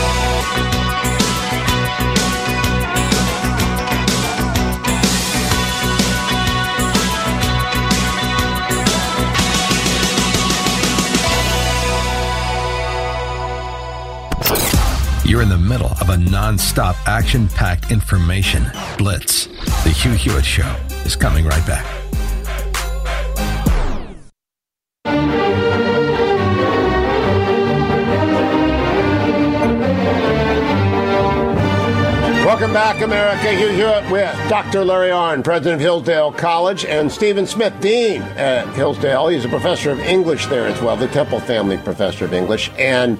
You're 15.32 15.40
in 15.40 15.48
the 15.48 15.56
middle 15.56 15.88
of 15.98 16.10
a 16.10 16.18
non-stop 16.18 16.94
action-packed 17.08 17.90
information 17.90 18.66
blitz. 18.98 19.46
The 19.82 19.88
Hugh 19.88 20.12
Hewitt 20.12 20.44
Show 20.44 20.76
is 21.06 21.16
coming 21.16 21.46
right 21.46 21.66
back. 21.66 21.86
Welcome 32.44 32.74
back, 32.74 33.00
America. 33.00 33.54
Hugh 33.54 33.68
Hewitt 33.68 34.10
with 34.10 34.50
Dr. 34.50 34.84
Larry 34.84 35.08
Arnn, 35.08 35.42
president 35.42 35.76
of 35.76 35.80
Hillsdale 35.80 36.32
College, 36.32 36.84
and 36.84 37.10
Stephen 37.10 37.46
Smith, 37.46 37.72
dean 37.80 38.20
at 38.36 38.68
Hillsdale. 38.74 39.28
He's 39.28 39.46
a 39.46 39.48
professor 39.48 39.92
of 39.92 40.00
English 40.00 40.44
there 40.48 40.66
as 40.66 40.78
well, 40.82 40.94
the 40.98 41.08
Temple 41.08 41.40
family 41.40 41.78
professor 41.78 42.26
of 42.26 42.34
English, 42.34 42.70
and 42.76 43.18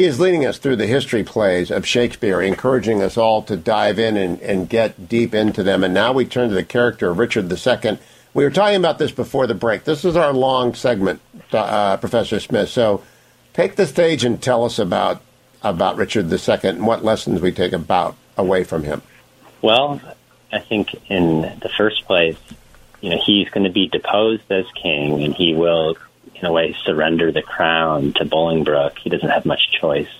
he 0.00 0.06
is 0.06 0.18
leading 0.18 0.46
us 0.46 0.56
through 0.56 0.76
the 0.76 0.86
history 0.86 1.22
plays 1.22 1.70
of 1.70 1.86
Shakespeare, 1.86 2.40
encouraging 2.40 3.02
us 3.02 3.18
all 3.18 3.42
to 3.42 3.54
dive 3.54 3.98
in 3.98 4.16
and, 4.16 4.40
and 4.40 4.66
get 4.66 5.10
deep 5.10 5.34
into 5.34 5.62
them. 5.62 5.84
And 5.84 5.92
now 5.92 6.14
we 6.14 6.24
turn 6.24 6.48
to 6.48 6.54
the 6.54 6.64
character 6.64 7.10
of 7.10 7.18
Richard 7.18 7.52
II. 7.52 7.98
We 8.32 8.44
were 8.44 8.50
talking 8.50 8.76
about 8.76 8.96
this 8.96 9.10
before 9.12 9.46
the 9.46 9.54
break. 9.54 9.84
This 9.84 10.06
is 10.06 10.16
our 10.16 10.32
long 10.32 10.72
segment, 10.72 11.20
uh, 11.52 11.98
Professor 11.98 12.40
Smith. 12.40 12.70
So 12.70 13.02
take 13.52 13.76
the 13.76 13.86
stage 13.86 14.24
and 14.24 14.40
tell 14.40 14.64
us 14.64 14.78
about 14.78 15.20
about 15.62 15.96
Richard 15.96 16.32
II 16.32 16.58
and 16.62 16.86
what 16.86 17.04
lessons 17.04 17.42
we 17.42 17.52
take 17.52 17.74
about 17.74 18.16
away 18.38 18.64
from 18.64 18.84
him. 18.84 19.02
Well, 19.60 20.00
I 20.50 20.60
think 20.60 20.94
in 21.10 21.42
the 21.42 21.70
first 21.76 22.06
place, 22.06 22.38
you 23.02 23.10
know, 23.10 23.20
he's 23.22 23.50
going 23.50 23.64
to 23.64 23.70
be 23.70 23.86
deposed 23.86 24.50
as 24.50 24.64
king, 24.82 25.22
and 25.22 25.34
he 25.34 25.52
will 25.52 25.98
in 26.40 26.46
a 26.46 26.52
way, 26.52 26.76
surrender 26.84 27.32
the 27.32 27.42
crown 27.42 28.12
to 28.14 28.24
Bolingbroke. 28.24 28.98
He 28.98 29.10
doesn't 29.10 29.28
have 29.28 29.44
much 29.44 29.72
choice. 29.80 30.10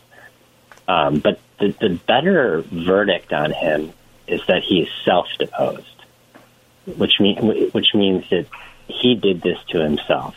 Um, 0.87 1.18
but 1.21 1.38
the, 1.59 1.68
the 1.81 2.01
better 2.07 2.62
verdict 2.62 3.33
on 3.33 3.53
him 3.53 3.92
is 4.27 4.40
that 4.47 4.62
he 4.62 4.83
is 4.83 4.88
self-deposed, 5.05 5.87
which, 6.97 7.21
mean, 7.21 7.71
which 7.71 7.95
means 7.95 8.29
that 8.31 8.47
he 8.88 9.14
did 9.14 9.40
this 9.40 9.59
to 9.68 9.81
himself 9.81 10.35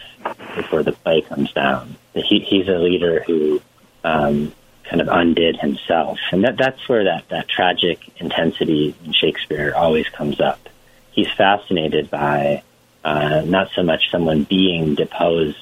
before 0.55 0.84
the 0.84 0.91
play 0.91 1.21
comes 1.21 1.51
down. 1.53 1.95
He, 2.13 2.39
he's 2.39 2.67
a 2.67 2.77
leader 2.77 3.23
who 3.25 3.62
um, 4.03 4.53
kind 4.84 5.01
of 5.01 5.08
undid 5.08 5.58
himself, 5.58 6.19
and 6.31 6.43
that, 6.43 6.58
that's 6.58 6.88
where 6.88 7.05
that, 7.05 7.29
that 7.29 7.47
tragic 7.47 7.99
intensity 8.17 8.95
in 9.05 9.13
Shakespeare 9.13 9.73
always 9.75 10.08
comes 10.10 10.39
up. 10.39 10.69
He's 11.12 11.31
fascinated 11.31 12.10
by 12.10 12.63
uh, 13.03 13.41
not 13.45 13.69
so 13.75 13.84
much 13.84 14.10
someone 14.12 14.43
being 14.43 14.95
deposed 14.95 15.58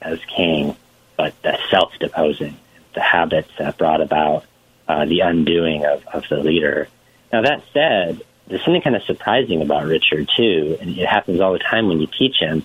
as 0.00 0.18
king, 0.24 0.76
but 1.16 1.34
the 1.42 1.58
self-deposing, 1.70 2.56
the 2.94 3.00
habits 3.00 3.50
that 3.58 3.78
brought 3.78 4.00
about 4.00 4.44
uh, 4.88 5.04
the 5.04 5.20
undoing 5.20 5.84
of, 5.84 6.04
of 6.06 6.24
the 6.28 6.36
leader. 6.36 6.88
Now 7.32 7.42
that 7.42 7.62
said, 7.72 8.22
there's 8.46 8.64
something 8.64 8.82
kind 8.82 8.96
of 8.96 9.02
surprising 9.02 9.62
about 9.62 9.86
Richard 9.86 10.28
too, 10.36 10.78
and 10.80 10.90
it 10.90 11.06
happens 11.06 11.40
all 11.40 11.52
the 11.52 11.58
time 11.58 11.88
when 11.88 12.00
you 12.00 12.06
teach 12.06 12.36
him. 12.38 12.64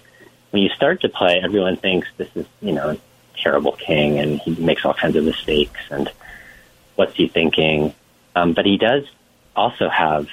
When 0.52 0.62
you 0.62 0.70
start 0.70 1.02
to 1.02 1.10
play, 1.10 1.42
everyone 1.44 1.78
thinks 1.78 2.08
this 2.18 2.30
is, 2.36 2.46
you 2.62 2.74
know, 2.74 2.92
a 2.92 2.98
terrible 3.42 3.72
king, 3.72 4.20
and 4.20 4.40
he 4.40 4.56
makes 4.56 4.86
all 4.86 4.94
kinds 4.94 5.16
of 5.16 5.24
mistakes, 5.24 5.80
and 5.90 6.12
what's 6.96 7.16
he 7.16 7.28
thinking? 7.28 7.96
Um, 8.36 8.54
but 8.54 8.66
he 8.66 8.78
does 8.78 9.06
also 9.56 9.90
have 9.90 10.28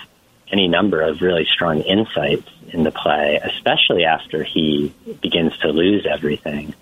any 0.51 0.69
number 0.69 1.03
of 1.03 1.21
really 1.21 1.47
strong 1.47 1.81
insights 1.81 2.49
in 2.69 2.83
the 2.83 2.91
play, 2.91 3.41
especially 3.43 4.05
after 4.05 4.43
he 4.43 4.93
begins 5.21 5.57
to 5.59 5.69
lose 5.69 6.07
everything. 6.07 6.75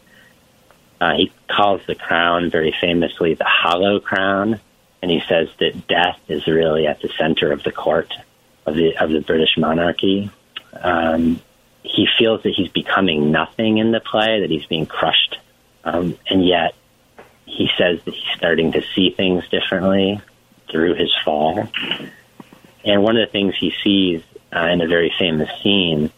Uh, 1.01 1.15
he 1.17 1.33
calls 1.49 1.83
the 1.87 1.95
crown 1.95 2.51
very 2.51 2.75
famously 2.81 3.35
the 3.35 3.45
hollow 3.45 4.01
crown, 4.01 4.61
and 5.03 5.11
he 5.11 5.23
says 5.29 5.49
that 5.59 5.87
death 5.87 6.19
is 6.29 6.47
really 6.47 6.87
at 6.87 7.01
the 7.01 7.11
center 7.19 7.53
of 7.53 7.63
the 7.63 7.73
court 7.73 8.13
of 8.65 8.75
the 8.75 8.97
of 8.97 9.11
the 9.11 9.21
British 9.21 9.57
monarchy. 9.59 10.31
Um, 10.81 11.41
he 11.83 12.09
feels 12.19 12.43
that 12.43 12.55
he's 12.55 12.69
becoming 12.69 13.31
nothing 13.31 13.79
in 13.79 13.93
the 13.93 14.01
play, 14.01 14.41
that 14.41 14.51
he's 14.51 14.67
being 14.67 14.87
crushed, 14.87 15.39
um, 15.85 16.19
and 16.29 16.47
yet 16.47 16.75
he 17.45 17.69
says 17.79 18.01
that 18.05 18.15
he's 18.15 18.37
starting 18.37 18.73
to 18.73 18.83
see 18.95 19.11
things 19.11 19.49
differently 19.49 20.21
through 20.71 20.95
his 20.95 21.15
fall. 21.25 21.69
And 22.85 23.03
one 23.03 23.17
of 23.17 23.27
the 23.27 23.33
things 23.33 23.55
he 23.59 23.73
sees 23.83 24.23
uh, 24.55 24.69
in 24.69 24.81
a 24.81 24.87
very 24.87 25.13
famous 25.19 25.51
scene 25.63 26.11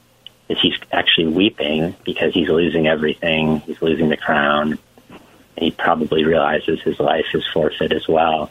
is 0.48 0.58
he's 0.60 0.76
actually 0.92 1.28
weeping 1.28 1.94
because 2.04 2.32
he's 2.32 2.48
losing 2.48 2.86
everything. 2.86 3.60
He's 3.60 3.80
losing 3.82 4.08
the 4.08 4.16
crown. 4.16 4.78
And 5.10 5.64
he 5.64 5.70
probably 5.70 6.24
realizes 6.24 6.80
his 6.82 7.00
life 7.00 7.26
is 7.34 7.46
forfeit 7.52 7.92
as 7.92 8.06
well. 8.06 8.50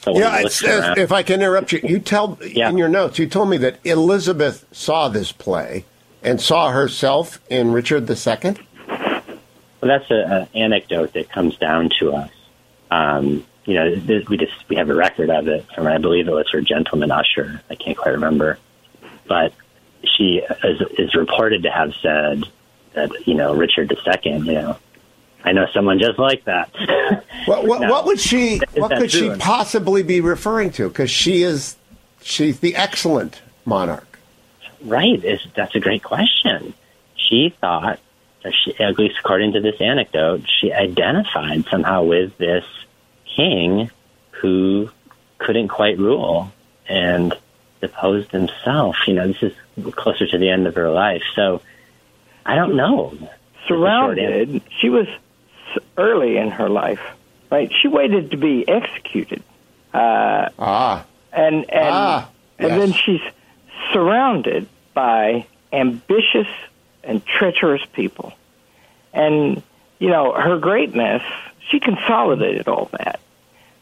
So 0.00 0.16
yeah, 0.16 0.44
around, 0.64 0.98
if 0.98 1.12
I 1.12 1.22
can 1.22 1.40
interrupt 1.40 1.72
you, 1.72 1.80
you 1.82 1.98
tell 1.98 2.38
yeah. 2.42 2.70
in 2.70 2.78
your 2.78 2.88
notes 2.88 3.18
you 3.18 3.26
told 3.26 3.50
me 3.50 3.58
that 3.58 3.78
Elizabeth 3.84 4.64
saw 4.72 5.08
this 5.08 5.30
play 5.30 5.84
and 6.22 6.40
saw 6.40 6.70
herself 6.70 7.38
in 7.50 7.72
Richard 7.72 8.08
II. 8.08 8.56
Well, 8.88 9.98
that's 9.98 10.10
an 10.10 10.48
anecdote 10.54 11.12
that 11.12 11.30
comes 11.30 11.56
down 11.58 11.90
to 11.98 12.12
us. 12.12 12.30
Um, 12.90 13.46
you 13.64 13.74
know, 13.74 13.94
this, 13.94 14.26
we 14.28 14.36
just 14.36 14.52
we 14.68 14.76
have 14.76 14.88
a 14.88 14.94
record 14.94 15.30
of 15.30 15.48
it 15.48 15.66
from 15.74 15.86
I 15.86 15.98
believe 15.98 16.28
it 16.28 16.32
was 16.32 16.50
her 16.50 16.60
gentleman 16.60 17.10
usher. 17.10 17.62
I 17.70 17.74
can't 17.74 17.96
quite 17.96 18.12
remember, 18.12 18.58
but 19.26 19.52
she 20.04 20.42
is, 20.64 20.80
is 20.98 21.14
reported 21.14 21.62
to 21.64 21.70
have 21.70 21.92
said 22.02 22.44
that 22.94 23.26
you 23.26 23.34
know 23.34 23.54
Richard 23.54 23.92
II, 23.92 24.32
you 24.32 24.52
know, 24.52 24.76
I 25.44 25.52
know 25.52 25.66
someone 25.72 25.98
just 25.98 26.18
like 26.18 26.44
that. 26.44 26.70
what, 27.46 27.66
what, 27.66 27.80
now, 27.82 27.90
what 27.90 28.06
would 28.06 28.20
she? 28.20 28.60
What 28.74 28.92
could 28.92 29.10
she 29.10 29.30
possibly 29.38 30.02
be 30.02 30.20
referring 30.20 30.70
to? 30.72 30.88
Because 30.88 31.10
she 31.10 31.42
is 31.42 31.76
she's 32.22 32.60
the 32.60 32.76
excellent 32.76 33.40
monarch. 33.64 34.18
Right. 34.82 35.22
Is 35.24 35.40
that's 35.54 35.74
a 35.74 35.80
great 35.80 36.02
question. 36.02 36.74
She 37.16 37.54
thought, 37.60 38.00
she, 38.64 38.78
at 38.78 38.98
least 38.98 39.16
according 39.20 39.52
to 39.52 39.60
this 39.60 39.80
anecdote, 39.80 40.42
she 40.48 40.72
identified 40.72 41.66
somehow 41.70 42.04
with 42.04 42.36
this 42.38 42.64
king 43.36 43.90
who 44.30 44.90
couldn't 45.38 45.68
quite 45.68 45.98
rule 45.98 46.52
and 46.88 47.34
deposed 47.80 48.30
himself. 48.30 48.96
You 49.06 49.14
know, 49.14 49.28
this 49.28 49.42
is 49.42 49.94
closer 49.94 50.26
to 50.26 50.38
the 50.38 50.50
end 50.50 50.66
of 50.66 50.74
her 50.74 50.90
life. 50.90 51.22
So 51.34 51.62
I 52.44 52.56
don't 52.56 52.76
know. 52.76 53.16
Surrounded, 53.66 54.62
she 54.80 54.88
was 54.88 55.06
early 55.96 56.36
in 56.36 56.50
her 56.50 56.68
life, 56.68 57.00
right? 57.50 57.70
She 57.80 57.88
waited 57.88 58.32
to 58.32 58.36
be 58.36 58.68
executed. 58.68 59.42
Uh, 59.92 60.48
ah. 60.58 61.04
And 61.32 61.70
and 61.70 61.94
ah, 61.94 62.28
and 62.58 62.80
then 62.80 62.92
she's 62.92 63.20
surrounded 63.92 64.68
by 64.94 65.46
ambitious 65.72 66.48
and 67.04 67.24
treacherous 67.24 67.82
people. 67.92 68.32
And 69.12 69.62
you 69.98 70.08
know, 70.08 70.32
her 70.32 70.58
greatness, 70.58 71.22
she 71.70 71.78
consolidated 71.78 72.68
all 72.68 72.90
that. 72.92 73.20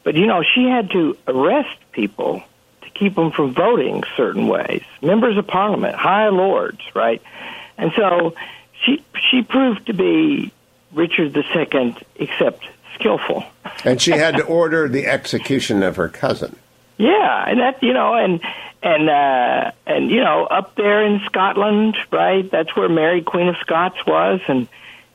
But 0.03 0.15
you 0.17 0.27
know, 0.27 0.43
she 0.43 0.65
had 0.65 0.91
to 0.91 1.17
arrest 1.27 1.79
people 1.93 2.43
keep 2.99 3.15
them 3.15 3.31
from 3.31 3.55
voting 3.55 4.03
certain 4.17 4.49
ways. 4.49 4.83
Members 5.03 5.37
of 5.37 5.47
Parliament, 5.47 5.95
high 5.95 6.29
lords, 6.29 6.81
right? 6.95 7.23
And 7.77 7.93
so 7.97 8.35
she 8.85 9.05
she 9.31 9.43
proved 9.43 9.87
to 9.87 9.93
be 9.93 10.53
Richard 10.93 11.37
II, 11.37 11.97
except 12.17 12.65
skillful. 12.95 13.45
and 13.85 14.01
she 14.01 14.13
had 14.13 14.37
to 14.37 14.43
order 14.45 14.89
the 14.89 15.07
execution 15.07 15.83
of 15.83 15.97
her 15.97 16.09
cousin. 16.09 16.57
Yeah, 16.97 17.45
and 17.49 17.61
that 17.61 17.83
you 17.83 17.93
know, 17.93 18.15
and 18.15 18.41
and 18.83 19.09
uh, 19.09 19.71
and 19.87 20.11
you 20.11 20.21
know, 20.21 20.45
up 20.45 20.75
there 20.75 21.05
in 21.05 21.21
Scotland, 21.27 21.97
right? 22.11 22.49
That's 22.51 22.75
where 22.75 22.89
Mary, 22.89 23.23
Queen 23.23 23.49
of 23.49 23.57
Scots, 23.59 24.05
was, 24.05 24.41
and 24.49 24.67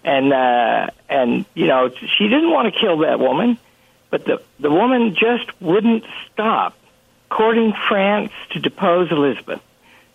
and 0.04 0.34
uh, 0.34 0.88
and 1.10 1.46
you 1.54 1.68
know, 1.68 1.90
she 1.90 2.28
didn't 2.30 2.52
want 2.52 2.74
to 2.74 2.80
kill 2.80 3.00
that 3.00 3.20
woman, 3.20 3.58
but 4.10 4.24
the 4.24 4.42
the 4.60 4.72
woman 4.72 5.16
just 5.16 5.62
wouldn't 5.62 6.06
stop 6.32 6.78
courting 7.34 7.74
France 7.90 8.32
to 8.52 8.60
depose 8.60 9.12
Elizabeth. 9.12 9.60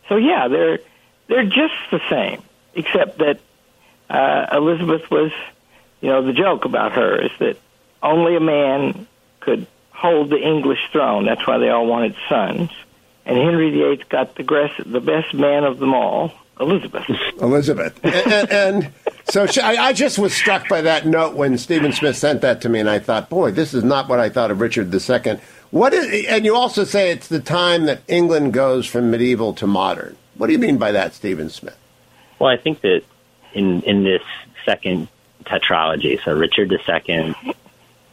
So 0.09 0.17
yeah, 0.17 0.47
they're 0.47 0.79
they're 1.27 1.45
just 1.45 1.75
the 1.91 2.01
same, 2.09 2.43
except 2.75 3.19
that 3.19 3.41
uh, 4.09 4.47
Elizabeth 4.53 5.11
was, 5.11 5.33
you 6.01 6.09
know, 6.09 6.25
the 6.25 6.33
joke 6.33 6.65
about 6.65 6.93
her 6.93 7.21
is 7.21 7.33
that 7.41 7.59
only 8.03 8.37
a 8.37 8.41
man 8.41 9.09
could 9.41 9.67
hold 9.91 10.31
the 10.31 10.39
English 10.39 10.79
throne. 10.93 11.27
That's 11.27 11.45
why 11.45 11.59
they 11.59 11.69
all 11.69 11.87
wanted 11.87 12.15
sons. 12.29 12.71
And 13.27 13.37
Henry 13.37 13.73
VIII 13.73 14.05
got 14.09 14.37
the, 14.37 14.45
best, 14.45 14.91
the 14.91 15.01
best 15.01 15.35
man 15.35 15.65
of 15.65 15.79
them 15.79 15.93
all, 15.93 16.33
Elizabeth. 16.61 17.05
Elizabeth. 17.41 17.99
and, 18.05 18.51
and, 18.51 18.93
so 19.29 19.45
she, 19.47 19.61
I, 19.61 19.89
I, 19.89 19.93
just 19.93 20.19
was 20.19 20.33
struck 20.33 20.69
by 20.69 20.81
that 20.83 21.05
note 21.05 21.35
when 21.35 21.59
Stephen 21.59 21.93
Smith 21.93 22.17
sent 22.17 22.41
that 22.41 22.63
to 22.63 22.71
me, 22.71 22.81
and 22.81 22.89
I 22.89 23.01
thought, 23.01 23.29
boy, 23.29 23.51
this 23.51 23.75
is 23.75 23.85
not 23.85 24.09
what 24.09 24.21
I 24.21 24.31
thought 24.31 24.51
of 24.51 24.61
Richard 24.61 24.95
II. 24.95 25.39
What 25.71 25.93
is, 25.93 26.27
and 26.27 26.45
you 26.45 26.55
also 26.55 26.85
say 26.85 27.11
it's 27.11 27.29
the 27.29 27.41
time 27.41 27.85
that 27.87 28.01
England 28.09 28.53
goes 28.53 28.87
from 28.87 29.11
medieval 29.11 29.53
to 29.55 29.67
modern. 29.67 30.17
What 30.37 30.47
do 30.47 30.53
you 30.53 30.59
mean 30.59 30.79
by 30.79 30.93
that, 30.93 31.15
Stephen 31.15 31.51
Smith? 31.51 31.77
Well, 32.39 32.49
I 32.49 32.57
think 32.57 32.81
that 32.83 33.03
in 33.53 33.83
in 33.83 34.05
this 34.05 34.23
second 34.65 35.09
tetralogy, 35.45 36.23
so 36.23 36.35
Richard 36.35 36.73
II, 36.73 37.35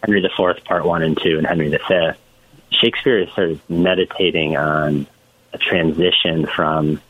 Henry 0.04 0.24
IV, 0.24 0.64
Part 0.66 0.86
One 0.86 1.02
and 1.02 1.18
Two, 1.22 1.38
and 1.38 1.48
Henry 1.48 1.70
V, 1.70 2.12
Shakespeare 2.72 3.20
is 3.20 3.32
sort 3.34 3.52
of 3.52 3.70
meditating 3.70 4.58
on 4.58 5.08
a 5.54 5.58
transition 5.58 6.46
from 6.46 7.02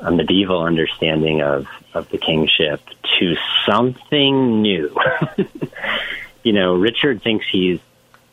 a 0.00 0.10
medieval 0.10 0.62
understanding 0.62 1.42
of, 1.42 1.68
of 1.94 2.08
the 2.10 2.18
kingship 2.18 2.80
to 3.18 3.36
something 3.66 4.62
new. 4.62 4.94
you 6.42 6.52
know, 6.52 6.74
Richard 6.74 7.22
thinks 7.22 7.46
he's, 7.50 7.78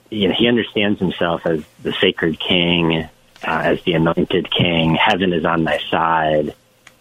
you 0.10 0.28
know, 0.28 0.36
he 0.38 0.48
understands 0.48 1.00
himself 1.00 1.46
as 1.46 1.64
the 1.84 1.94
sacred 1.94 2.40
king, 2.40 3.04
uh, 3.04 3.08
as 3.44 3.82
the 3.84 3.94
anointed 3.94 4.50
king. 4.52 4.96
Heaven 4.96 5.34
is 5.34 5.46
on 5.46 5.64
my 5.64 5.80
side. 5.90 6.56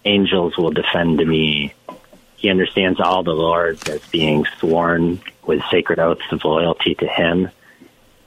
Angels 0.04 0.56
will 0.56 0.70
defend 0.70 1.16
me. 1.16 1.74
He 2.36 2.50
understands 2.50 3.00
all 3.00 3.22
the 3.22 3.32
lords 3.32 3.88
as 3.88 4.06
being 4.08 4.44
sworn 4.58 5.20
with 5.44 5.62
sacred 5.70 5.98
oaths 5.98 6.30
of 6.30 6.44
loyalty 6.44 6.94
to 6.96 7.06
him. 7.06 7.50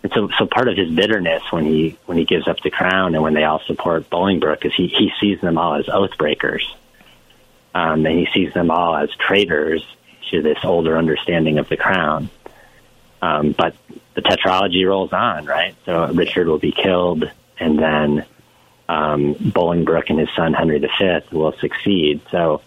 And 0.04 0.12
so, 0.14 0.30
so 0.38 0.48
part 0.48 0.68
of 0.68 0.76
his 0.76 0.90
bitterness 0.90 1.44
when 1.52 1.64
he 1.64 1.98
when 2.08 2.18
he 2.18 2.26
gives 2.26 2.48
up 2.48 2.60
the 2.62 2.72
crown 2.72 3.14
and 3.14 3.24
when 3.24 3.36
they 3.36 3.44
all 3.44 3.62
support 3.68 4.10
Bolingbroke 4.10 4.66
is 4.66 4.74
he, 4.76 4.88
he 4.88 5.12
sees 5.22 5.40
them 5.42 5.58
all 5.60 5.76
as 5.76 5.88
oath 5.90 6.18
breakers, 6.18 6.76
um, 7.76 8.06
and 8.06 8.18
he 8.18 8.28
sees 8.34 8.52
them 8.54 8.72
all 8.72 8.96
as 8.96 9.10
traitors 9.12 9.86
to 10.32 10.42
this 10.42 10.58
older 10.64 10.98
understanding 10.98 11.60
of 11.60 11.70
the 11.70 11.78
crown. 11.78 12.30
Um, 13.22 13.52
but 13.52 13.76
the 14.16 14.22
tetralogy 14.22 14.88
rolls 14.88 15.14
on, 15.14 15.46
right? 15.46 15.76
So 15.86 16.08
Richard 16.08 16.48
will 16.48 16.60
be 16.60 16.72
killed, 16.72 17.30
and 17.60 17.78
then 17.78 18.26
um, 18.90 19.36
Bolingbroke 19.36 20.10
and 20.10 20.20
his 20.20 20.30
son 20.36 20.54
Henry 20.54 20.80
V 20.80 20.88
will 21.32 21.54
succeed. 21.54 22.22
So, 22.30 22.62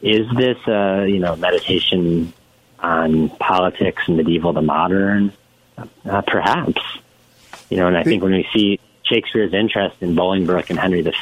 is 0.00 0.28
this 0.36 0.58
a 0.66 1.06
you 1.08 1.18
know 1.18 1.36
meditation 1.36 2.32
on 2.78 3.30
politics, 3.30 4.08
medieval 4.08 4.52
to 4.52 4.62
modern? 4.62 5.32
Uh, 5.78 6.22
perhaps. 6.22 6.82
You 7.70 7.78
know, 7.78 7.86
and 7.86 7.96
I 7.96 8.02
think 8.02 8.22
when 8.22 8.32
we 8.32 8.46
see 8.52 8.80
Shakespeare's 9.04 9.54
interest 9.54 9.96
in 10.02 10.14
Bolingbroke 10.14 10.68
and 10.68 10.78
Henry 10.78 11.00
V, 11.00 11.12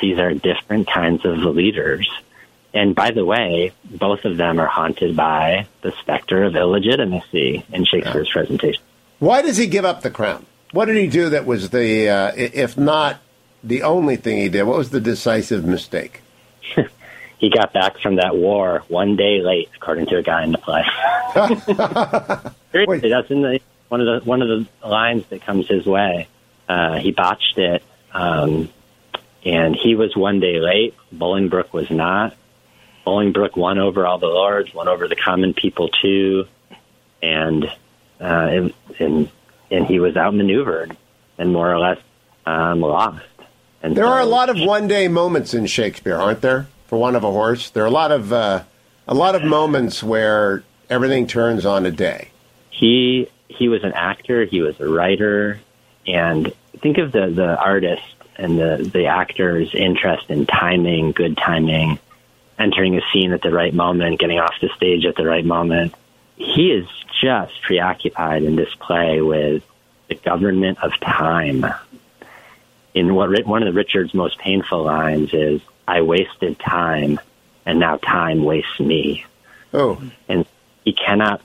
these 0.00 0.18
are 0.18 0.34
different 0.34 0.88
kinds 0.88 1.24
of 1.24 1.38
leaders. 1.38 2.10
And 2.74 2.94
by 2.94 3.12
the 3.12 3.24
way, 3.24 3.72
both 3.84 4.24
of 4.24 4.36
them 4.36 4.60
are 4.60 4.66
haunted 4.66 5.16
by 5.16 5.66
the 5.82 5.92
specter 6.00 6.42
of 6.42 6.56
illegitimacy 6.56 7.64
in 7.72 7.84
Shakespeare's 7.84 8.28
yeah. 8.28 8.32
presentation. 8.32 8.82
Why 9.20 9.42
does 9.42 9.56
he 9.56 9.68
give 9.68 9.84
up 9.84 10.02
the 10.02 10.10
crown? 10.10 10.44
What 10.72 10.86
did 10.86 10.96
he 10.96 11.06
do 11.06 11.30
that 11.30 11.46
was 11.46 11.70
the, 11.70 12.08
uh, 12.08 12.32
if 12.36 12.76
not 12.76 13.20
the 13.62 13.84
only 13.84 14.16
thing 14.16 14.38
he 14.38 14.48
did, 14.48 14.64
what 14.64 14.76
was 14.76 14.90
the 14.90 15.00
decisive 15.00 15.64
mistake? 15.64 16.20
he 17.38 17.50
got 17.50 17.72
back 17.72 17.98
from 17.98 18.16
that 18.16 18.36
war 18.36 18.82
one 18.88 19.16
day 19.16 19.40
late, 19.40 19.70
according 19.76 20.06
to 20.06 20.16
a 20.16 20.22
guy 20.22 20.44
in 20.44 20.52
the 20.52 20.58
play. 20.58 20.82
Seriously, 22.72 23.10
that's 23.10 23.30
in 23.30 23.42
the 23.42 23.60
one 23.88 24.00
of 24.00 24.06
the 24.06 24.28
one 24.28 24.42
of 24.42 24.48
the 24.48 24.66
lines 24.86 25.24
that 25.26 25.42
comes 25.42 25.68
his 25.68 25.86
way. 25.86 26.28
Uh, 26.68 26.98
he 26.98 27.12
botched 27.12 27.58
it, 27.58 27.82
um, 28.12 28.68
and 29.44 29.76
he 29.76 29.94
was 29.94 30.16
one 30.16 30.40
day 30.40 30.58
late. 30.58 30.94
Bolingbroke 31.14 31.72
was 31.72 31.90
not. 31.90 32.34
Bolingbroke 33.04 33.56
won 33.56 33.78
over 33.78 34.06
all 34.06 34.18
the 34.18 34.26
lords, 34.26 34.72
won 34.72 34.88
over 34.88 35.08
the 35.08 35.16
common 35.16 35.54
people 35.54 35.88
too, 35.88 36.46
and 37.22 37.64
uh, 38.20 38.70
and 38.98 39.30
and 39.70 39.86
he 39.86 39.98
was 39.98 40.16
outmaneuvered 40.16 40.96
and 41.38 41.52
more 41.52 41.72
or 41.72 41.78
less 41.78 41.98
um, 42.46 42.80
lost. 42.80 43.24
And 43.82 43.96
there 43.96 44.04
so, 44.04 44.10
are 44.10 44.20
a 44.20 44.26
lot 44.26 44.48
of 44.48 44.58
one 44.58 44.88
day 44.88 45.08
moments 45.08 45.52
in 45.52 45.66
Shakespeare, 45.66 46.16
aren't 46.16 46.40
there? 46.40 46.68
For 46.86 46.98
one 46.98 47.16
of 47.16 47.24
a 47.24 47.30
horse, 47.30 47.70
there 47.70 47.82
are 47.82 47.86
a 47.86 47.90
lot 47.90 48.12
of 48.12 48.32
uh, 48.32 48.62
a 49.06 49.14
lot 49.14 49.34
of 49.34 49.44
moments 49.44 50.02
where 50.02 50.62
everything 50.88 51.26
turns 51.26 51.66
on 51.66 51.86
a 51.86 51.90
day. 51.90 52.30
He 52.70 53.28
he 53.48 53.68
was 53.68 53.84
an 53.84 53.92
actor, 53.92 54.44
he 54.44 54.60
was 54.62 54.78
a 54.80 54.88
writer, 54.88 55.60
and 56.06 56.52
think 56.80 56.98
of 56.98 57.12
the 57.12 57.26
the 57.28 57.58
artist 57.58 58.02
and 58.36 58.58
the 58.58 58.88
the 58.92 59.06
actor's 59.06 59.74
interest 59.74 60.30
in 60.30 60.46
timing, 60.46 61.12
good 61.12 61.36
timing, 61.36 61.98
entering 62.58 62.96
a 62.96 63.00
scene 63.12 63.32
at 63.32 63.42
the 63.42 63.50
right 63.50 63.74
moment, 63.74 64.20
getting 64.20 64.38
off 64.38 64.54
the 64.60 64.68
stage 64.76 65.04
at 65.04 65.16
the 65.16 65.24
right 65.24 65.44
moment. 65.44 65.94
He 66.36 66.70
is 66.70 66.86
just 67.20 67.60
preoccupied 67.62 68.42
in 68.42 68.56
this 68.56 68.74
play 68.74 69.20
with 69.20 69.62
the 70.08 70.14
government 70.14 70.78
of 70.82 70.92
time. 71.00 71.64
In 72.92 73.14
what 73.14 73.44
one 73.46 73.62
of 73.62 73.66
the 73.66 73.76
Richard's 73.76 74.14
most 74.14 74.38
painful 74.38 74.84
lines 74.84 75.32
is, 75.32 75.60
"I 75.86 76.02
wasted 76.02 76.58
time, 76.58 77.18
and 77.66 77.78
now 77.78 77.96
time 77.96 78.44
wastes 78.44 78.78
me." 78.78 79.24
Oh, 79.72 80.00
and 80.28 80.46
he 80.84 80.92
cannot 80.92 81.42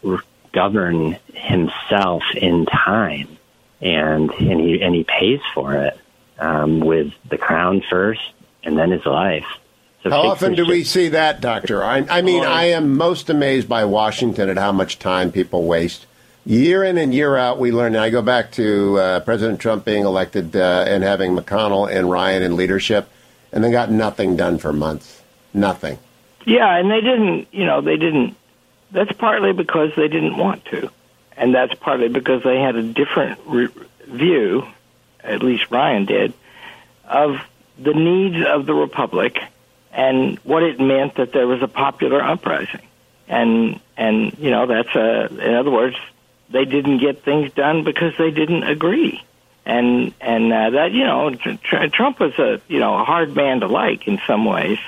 govern 0.51 1.17
himself 1.33 2.23
in 2.35 2.65
time, 2.65 3.37
and 3.81 4.29
and 4.31 4.59
he 4.59 4.81
and 4.81 4.93
he 4.93 5.03
pays 5.03 5.41
for 5.53 5.75
it 5.75 5.97
um, 6.37 6.79
with 6.79 7.13
the 7.27 7.37
crown 7.37 7.81
first, 7.89 8.21
and 8.63 8.77
then 8.77 8.91
his 8.91 9.05
life. 9.05 9.47
So 10.03 10.09
how 10.09 10.21
often 10.21 10.55
do 10.55 10.65
we 10.65 10.83
see 10.83 11.09
that, 11.09 11.41
Doctor? 11.41 11.83
I, 11.83 12.05
I 12.09 12.21
mean, 12.21 12.43
I 12.43 12.65
am 12.65 12.95
most 12.95 13.29
amazed 13.29 13.67
by 13.67 13.83
Washington 13.83 14.49
at 14.49 14.57
how 14.57 14.71
much 14.71 14.97
time 14.97 15.31
people 15.31 15.63
waste. 15.63 16.05
Year 16.45 16.83
in 16.83 16.97
and 16.97 17.13
year 17.13 17.35
out, 17.35 17.59
we 17.59 17.71
learn. 17.71 17.95
And 17.95 18.03
I 18.03 18.09
go 18.09 18.21
back 18.21 18.51
to 18.53 18.97
uh, 18.97 19.19
President 19.21 19.59
Trump 19.59 19.83
being 19.83 20.05
elected 20.05 20.55
uh, 20.55 20.85
and 20.87 21.03
having 21.03 21.35
McConnell 21.35 21.93
and 21.93 22.09
Ryan 22.09 22.43
in 22.43 22.55
leadership, 22.55 23.09
and 23.51 23.61
they 23.63 23.71
got 23.71 23.91
nothing 23.91 24.37
done 24.37 24.57
for 24.57 24.71
months. 24.71 25.21
Nothing. 25.53 25.99
Yeah, 26.45 26.77
and 26.77 26.89
they 26.89 27.01
didn't. 27.01 27.49
You 27.51 27.65
know, 27.65 27.81
they 27.81 27.97
didn't 27.97 28.37
that's 28.91 29.11
partly 29.11 29.53
because 29.53 29.91
they 29.95 30.07
didn't 30.07 30.37
want 30.37 30.65
to, 30.65 30.89
and 31.37 31.53
that's 31.53 31.73
partly 31.75 32.07
because 32.07 32.43
they 32.43 32.59
had 32.59 32.75
a 32.75 32.83
different 32.83 33.39
re- 33.45 33.69
view, 34.05 34.65
at 35.23 35.43
least 35.43 35.69
Ryan 35.69 36.05
did, 36.05 36.33
of 37.05 37.37
the 37.77 37.93
needs 37.93 38.45
of 38.45 38.65
the 38.65 38.73
republic 38.73 39.39
and 39.91 40.37
what 40.39 40.63
it 40.63 40.79
meant 40.79 41.15
that 41.15 41.33
there 41.33 41.47
was 41.47 41.61
a 41.61 41.67
popular 41.67 42.21
uprising. 42.21 42.81
And 43.27 43.79
and 43.97 44.37
you 44.39 44.49
know 44.51 44.65
that's 44.65 44.95
a 44.95 45.27
in 45.27 45.53
other 45.55 45.71
words 45.71 45.95
they 46.49 46.65
didn't 46.65 46.97
get 46.97 47.23
things 47.23 47.51
done 47.53 47.83
because 47.83 48.13
they 48.17 48.31
didn't 48.31 48.63
agree. 48.63 49.23
And 49.65 50.13
and 50.19 50.51
uh, 50.51 50.69
that 50.71 50.91
you 50.91 51.03
know 51.03 51.29
tr- 51.31 51.87
Trump 51.87 52.19
was 52.19 52.33
a 52.39 52.59
you 52.67 52.79
know 52.79 52.97
a 52.97 53.03
hard 53.03 53.35
man 53.35 53.59
to 53.59 53.67
like 53.67 54.07
in 54.07 54.19
some 54.25 54.45
ways, 54.45 54.79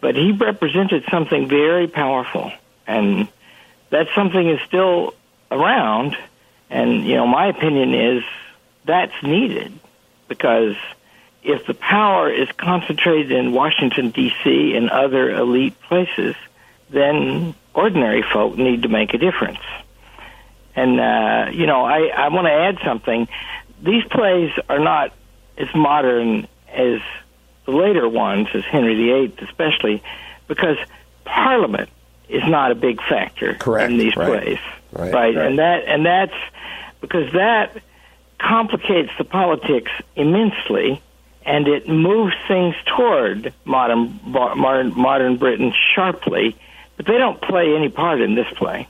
but 0.00 0.14
he 0.14 0.32
represented 0.32 1.04
something 1.10 1.48
very 1.48 1.88
powerful 1.88 2.52
and 2.86 3.28
that 3.90 4.08
something 4.14 4.48
is 4.48 4.60
still 4.66 5.14
around. 5.50 6.16
And, 6.70 7.04
you 7.06 7.14
know, 7.14 7.26
my 7.26 7.48
opinion 7.48 7.94
is 7.94 8.24
that's 8.84 9.22
needed 9.22 9.72
because 10.28 10.76
if 11.48 11.66
the 11.66 11.74
power 11.74 12.30
is 12.30 12.48
concentrated 12.56 13.32
in 13.32 13.52
Washington, 13.52 14.10
D.C. 14.10 14.74
and 14.76 14.90
other 14.90 15.30
elite 15.30 15.80
places, 15.82 16.36
then 16.90 17.54
ordinary 17.74 18.22
folk 18.22 18.56
need 18.56 18.82
to 18.82 18.88
make 18.88 19.14
a 19.14 19.18
difference. 19.18 19.60
And, 20.76 21.00
uh, 21.00 21.50
you 21.52 21.66
know, 21.66 21.84
I, 21.84 22.06
I 22.06 22.28
want 22.28 22.46
to 22.46 22.52
add 22.52 22.78
something. 22.84 23.28
These 23.82 24.04
plays 24.04 24.50
are 24.68 24.78
not 24.78 25.12
as 25.56 25.68
modern 25.74 26.46
as 26.72 27.00
the 27.64 27.72
later 27.72 28.08
ones, 28.08 28.48
as 28.54 28.64
Henry 28.64 28.94
VIII 28.94 29.34
especially, 29.42 30.02
because 30.46 30.76
Parliament 31.24 31.88
is 32.28 32.42
not 32.46 32.72
a 32.72 32.74
big 32.74 33.00
factor 33.02 33.54
Correct. 33.54 33.90
in 33.90 33.98
these 33.98 34.16
right. 34.16 34.42
plays, 34.42 34.58
right. 34.92 35.12
right? 35.12 35.36
And 35.36 35.58
that 35.58 35.84
and 35.86 36.04
that's 36.04 36.34
because 37.00 37.32
that 37.32 37.82
complicates 38.38 39.10
the 39.18 39.24
politics 39.24 39.90
immensely, 40.14 41.02
and 41.48 41.66
it 41.66 41.88
moves 41.88 42.34
things 42.46 42.74
toward 42.84 43.54
modern 43.64 44.20
modern 44.22 44.96
modern 44.96 45.36
Britain 45.38 45.72
sharply. 45.94 46.54
But 46.96 47.06
they 47.06 47.16
don't 47.16 47.40
play 47.40 47.74
any 47.74 47.88
part 47.88 48.20
in 48.20 48.34
this 48.34 48.48
play. 48.56 48.86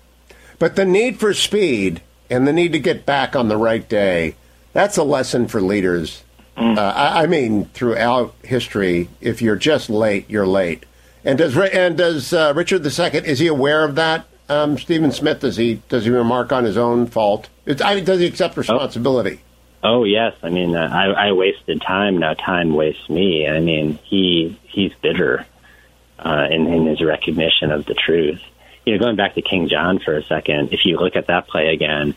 But 0.59 0.75
the 0.75 0.85
need 0.85 1.21
for 1.21 1.33
speed 1.35 2.03
and 2.29 2.49
the 2.49 2.53
need 2.53 2.73
to 2.73 2.81
get 2.81 3.07
back 3.07 3.37
on 3.37 3.49
the 3.49 3.57
right 3.57 3.89
day, 3.89 4.35
that's 4.73 4.97
a 4.97 5.05
lesson 5.05 5.47
for 5.47 5.61
leaders. 5.61 6.25
Mm. 6.57 6.77
Uh, 6.77 6.81
I, 6.81 7.23
I, 7.23 7.27
mean, 7.27 7.67
throughout 7.67 8.35
history, 8.43 9.09
if 9.21 9.41
you're 9.41 9.57
just 9.57 9.89
late, 9.89 10.29
you're 10.29 10.47
late. 10.47 10.85
And 11.25 11.39
does 11.39 11.57
and 11.57 11.97
does 11.97 12.33
uh, 12.33 12.53
Richard 12.57 12.85
II 12.85 13.21
is 13.21 13.39
he 13.39 13.47
aware 13.47 13.85
of 13.85 13.95
that? 13.95 14.25
Um, 14.49 14.79
Stephen 14.79 15.13
Smith 15.13 15.41
does 15.41 15.57
he 15.57 15.83
does 15.89 16.05
he 16.05 16.11
remark 16.11 16.51
on 16.51 16.65
his 16.65 16.77
own 16.77 17.07
fault? 17.07 17.49
I 17.85 17.95
mean, 17.95 18.05
does 18.05 18.19
he 18.19 18.27
accept 18.27 18.57
oh. 18.57 18.63
responsibility? 18.63 19.43
Oh, 19.83 20.05
yes, 20.05 20.35
I 20.43 20.51
mean, 20.51 20.75
uh, 20.75 20.91
I, 20.93 21.29
I 21.29 21.33
wasted 21.33 21.81
time. 21.81 22.19
Now 22.19 22.35
time 22.35 22.75
wastes 22.75 23.09
me. 23.09 23.47
I 23.47 23.61
mean, 23.61 23.99
he 24.05 24.59
he's 24.65 24.93
bitter 25.01 25.47
uh, 26.19 26.49
in, 26.51 26.67
in 26.67 26.87
his 26.87 27.01
recognition 27.01 27.71
of 27.71 27.87
the 27.87 27.95
truth 27.95 28.41
you 28.89 28.95
know, 28.95 29.05
going 29.05 29.17
back 29.17 29.35
to 29.35 29.43
King 29.43 29.69
John 29.69 29.99
for 29.99 30.17
a 30.17 30.25
second, 30.25 30.73
if 30.73 30.87
you 30.87 30.97
look 30.97 31.15
at 31.15 31.27
that 31.27 31.47
play 31.47 31.75
again, 31.75 32.15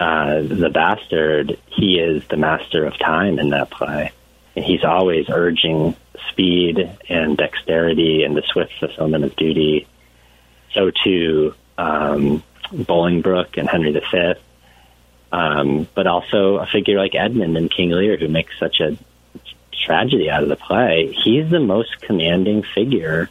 uh, 0.00 0.40
the 0.42 0.68
bastard, 0.68 1.60
he 1.66 2.00
is 2.00 2.26
the 2.26 2.36
master 2.36 2.84
of 2.84 2.98
time 2.98 3.38
in 3.38 3.50
that 3.50 3.70
play. 3.70 4.10
And 4.56 4.64
he's 4.64 4.82
always 4.82 5.26
urging 5.28 5.94
speed 6.30 6.90
and 7.08 7.36
dexterity 7.36 8.24
and 8.24 8.36
the 8.36 8.42
swift 8.42 8.72
fulfillment 8.80 9.22
of 9.22 9.36
duty. 9.36 9.86
So 10.72 10.90
too, 10.90 11.54
um, 11.78 12.42
Bolingbroke 12.72 13.56
and 13.56 13.68
Henry 13.68 13.92
V, 13.92 14.34
um, 15.36 15.86
but 15.94 16.06
also 16.06 16.56
a 16.56 16.66
figure 16.66 16.96
like 16.96 17.14
Edmund 17.14 17.58
and 17.58 17.70
King 17.70 17.90
Lear, 17.90 18.16
who 18.16 18.26
makes 18.26 18.58
such 18.58 18.80
a 18.80 18.96
tragedy 19.70 20.30
out 20.30 20.42
of 20.42 20.48
the 20.48 20.56
play. 20.56 21.12
He's 21.12 21.50
the 21.50 21.60
most 21.60 22.00
commanding 22.00 22.62
figure 22.62 23.28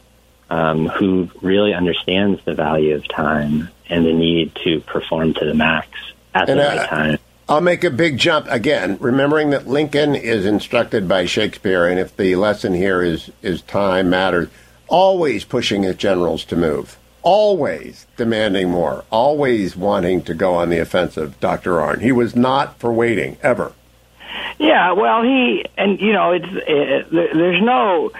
um, 0.48 0.86
who 0.86 1.28
really 1.42 1.74
understands 1.74 2.40
the 2.44 2.54
value 2.54 2.94
of 2.94 3.08
time 3.08 3.70
and 3.88 4.06
the 4.06 4.12
need 4.12 4.54
to 4.62 4.80
perform 4.82 5.34
to 5.34 5.44
the 5.44 5.54
max 5.54 5.88
at 6.32 6.48
and 6.48 6.60
the 6.60 6.64
right 6.64 6.88
time. 6.88 7.18
I'll 7.48 7.60
make 7.60 7.82
a 7.82 7.90
big 7.90 8.18
jump 8.18 8.46
again, 8.48 8.98
remembering 9.00 9.50
that 9.50 9.66
Lincoln 9.66 10.14
is 10.14 10.46
instructed 10.46 11.08
by 11.08 11.26
Shakespeare, 11.26 11.86
and 11.86 11.98
if 11.98 12.16
the 12.16 12.36
lesson 12.36 12.72
here 12.72 13.02
is 13.02 13.32
is 13.42 13.62
time 13.62 14.10
matters, 14.10 14.48
always 14.86 15.44
pushing 15.44 15.82
his 15.82 15.96
generals 15.96 16.44
to 16.46 16.56
move, 16.56 16.96
always 17.26 18.06
demanding 18.16 18.70
more, 18.70 19.04
always 19.10 19.76
wanting 19.76 20.22
to 20.22 20.32
go 20.32 20.54
on 20.54 20.70
the 20.70 20.78
offensive. 20.78 21.38
Doctor 21.40 21.72
Arnn. 21.72 22.00
he 22.00 22.12
was 22.12 22.36
not 22.36 22.78
for 22.78 22.92
waiting 22.92 23.36
ever. 23.42 23.72
Yeah, 24.60 24.92
well, 24.92 25.24
he 25.24 25.66
and 25.76 26.00
you 26.00 26.12
know, 26.12 26.30
it's 26.32 26.46
uh, 26.46 26.60
it, 26.66 27.10
there's 27.10 27.60
no 27.60 28.12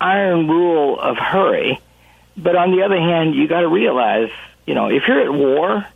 iron 0.00 0.48
rule 0.48 0.98
of 0.98 1.18
hurry. 1.18 1.78
But 2.38 2.56
on 2.56 2.74
the 2.74 2.82
other 2.82 2.98
hand, 2.98 3.34
you 3.34 3.46
got 3.46 3.60
to 3.60 3.68
realize, 3.68 4.30
you 4.66 4.74
know, 4.74 4.88
if 4.88 5.06
you're 5.06 5.20
at 5.20 5.32
war, 5.32 5.86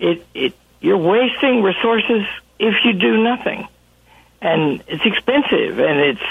it 0.00 0.26
it 0.34 0.52
you're 0.80 0.98
wasting 0.98 1.62
resources 1.62 2.26
if 2.58 2.74
you 2.84 2.92
do 2.94 3.22
nothing, 3.22 3.68
and 4.42 4.82
it's 4.88 5.06
expensive, 5.06 5.78
and 5.78 6.00
it's 6.00 6.26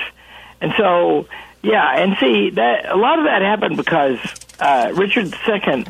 and 0.59 0.73
so 0.75 1.27
yeah, 1.61 1.99
and 1.99 2.17
see 2.17 2.49
that 2.49 2.91
a 2.91 2.97
lot 2.97 3.17
of 3.17 3.25
that 3.25 3.41
happened 3.41 3.77
because 3.77 4.19
uh, 4.59 4.91
Richard 4.93 5.33
II 5.47 5.85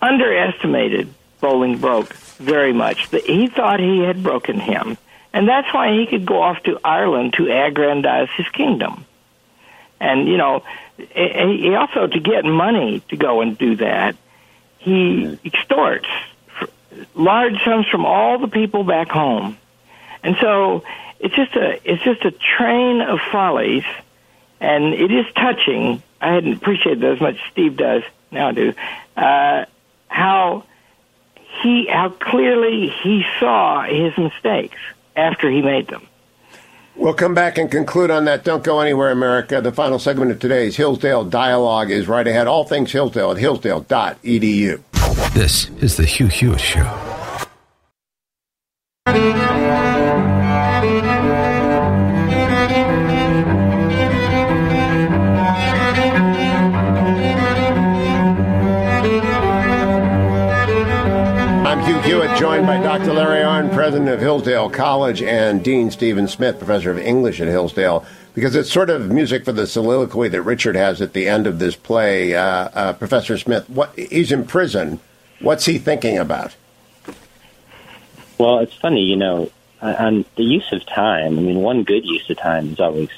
underestimated 0.00 1.12
Bolingbroke 1.40 2.12
very 2.36 2.72
much. 2.72 3.08
He 3.10 3.48
thought 3.48 3.80
he 3.80 4.00
had 4.00 4.22
broken 4.22 4.58
him, 4.58 4.96
and 5.32 5.48
that's 5.48 5.72
why 5.72 5.92
he 5.92 6.06
could 6.06 6.26
go 6.26 6.42
off 6.42 6.62
to 6.64 6.78
Ireland 6.84 7.34
to 7.34 7.50
aggrandize 7.50 8.28
his 8.36 8.48
kingdom. 8.48 9.04
And, 10.00 10.26
you 10.26 10.36
know, 10.36 10.64
he 10.96 11.74
also, 11.74 12.06
to 12.08 12.20
get 12.20 12.44
money 12.44 13.00
to 13.10 13.16
go 13.16 13.40
and 13.40 13.56
do 13.56 13.76
that, 13.76 14.16
he 14.78 15.38
extorts 15.44 16.08
large 17.14 17.62
sums 17.64 17.86
from 17.88 18.04
all 18.04 18.38
the 18.38 18.48
people 18.48 18.84
back 18.84 19.08
home. 19.08 19.56
And 20.22 20.36
so 20.40 20.84
it's 21.20 21.34
just 21.34 21.54
a, 21.54 21.80
it's 21.84 22.02
just 22.02 22.24
a 22.24 22.32
train 22.32 23.00
of 23.00 23.20
follies 23.30 23.84
and 24.62 24.94
it 24.94 25.10
is 25.10 25.26
touching. 25.34 26.02
I 26.20 26.32
hadn't 26.34 26.54
appreciated 26.54 27.02
it 27.02 27.12
as 27.14 27.20
much 27.20 27.34
as 27.34 27.50
Steve 27.50 27.76
does. 27.76 28.04
Now 28.30 28.48
I 28.48 28.52
do. 28.52 28.72
Uh, 29.16 29.64
how 30.08 30.64
he, 31.62 31.86
how 31.86 32.10
clearly 32.10 32.88
he 32.88 33.24
saw 33.40 33.82
his 33.82 34.16
mistakes 34.16 34.78
after 35.16 35.50
he 35.50 35.62
made 35.62 35.88
them. 35.88 36.06
We'll 36.94 37.14
come 37.14 37.34
back 37.34 37.58
and 37.58 37.70
conclude 37.70 38.10
on 38.10 38.26
that. 38.26 38.44
Don't 38.44 38.62
go 38.62 38.80
anywhere, 38.80 39.10
America. 39.10 39.60
The 39.60 39.72
final 39.72 39.98
segment 39.98 40.30
of 40.30 40.38
today's 40.38 40.76
Hillsdale 40.76 41.24
Dialogue 41.24 41.90
is 41.90 42.06
right 42.06 42.26
ahead. 42.26 42.46
All 42.46 42.64
things 42.64 42.92
Hillsdale 42.92 43.32
at 43.32 43.38
hillsdale.edu. 43.38 44.82
This 45.32 45.70
is 45.80 45.96
the 45.96 46.04
Hugh 46.04 46.28
Hewitt 46.28 46.60
Show. 46.60 47.12
Joined 62.42 62.66
by 62.66 62.78
Dr. 62.82 63.12
Larry 63.12 63.44
Arnn, 63.44 63.72
president 63.72 64.08
of 64.08 64.18
Hillsdale 64.18 64.68
College, 64.68 65.22
and 65.22 65.62
Dean 65.62 65.90
Stephen 65.92 66.26
Smith, 66.26 66.58
professor 66.58 66.90
of 66.90 66.98
English 66.98 67.40
at 67.40 67.46
Hillsdale, 67.46 68.04
because 68.34 68.56
it's 68.56 68.72
sort 68.72 68.90
of 68.90 69.12
music 69.12 69.44
for 69.44 69.52
the 69.52 69.66
soliloquy 69.66 70.28
that 70.28 70.42
Richard 70.42 70.74
has 70.74 71.00
at 71.00 71.12
the 71.12 71.28
end 71.28 71.46
of 71.46 71.60
this 71.60 71.76
play. 71.76 72.34
Uh, 72.34 72.42
uh, 72.42 72.92
professor 72.94 73.38
Smith, 73.38 73.70
what, 73.70 73.96
he's 73.96 74.32
in 74.32 74.44
prison. 74.44 74.98
What's 75.38 75.66
he 75.66 75.78
thinking 75.78 76.18
about? 76.18 76.56
Well, 78.38 78.58
it's 78.58 78.74
funny, 78.74 79.02
you 79.02 79.16
know, 79.16 79.52
on 79.80 80.24
the 80.36 80.44
use 80.44 80.72
of 80.72 80.84
time. 80.86 81.38
I 81.38 81.42
mean, 81.42 81.60
one 81.60 81.84
good 81.84 82.04
use 82.04 82.28
of 82.28 82.38
time 82.38 82.72
is 82.72 82.80
always 82.80 83.10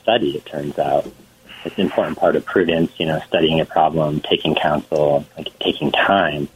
study. 0.00 0.36
It 0.36 0.46
turns 0.46 0.78
out 0.78 1.06
it's 1.66 1.76
an 1.76 1.82
important 1.82 2.16
part 2.16 2.34
of 2.36 2.46
prudence. 2.46 2.92
You 2.98 3.06
know, 3.06 3.20
studying 3.26 3.60
a 3.60 3.66
problem, 3.66 4.20
taking 4.20 4.54
counsel, 4.54 5.26
like 5.36 5.58
taking 5.58 5.92
time. 5.92 6.48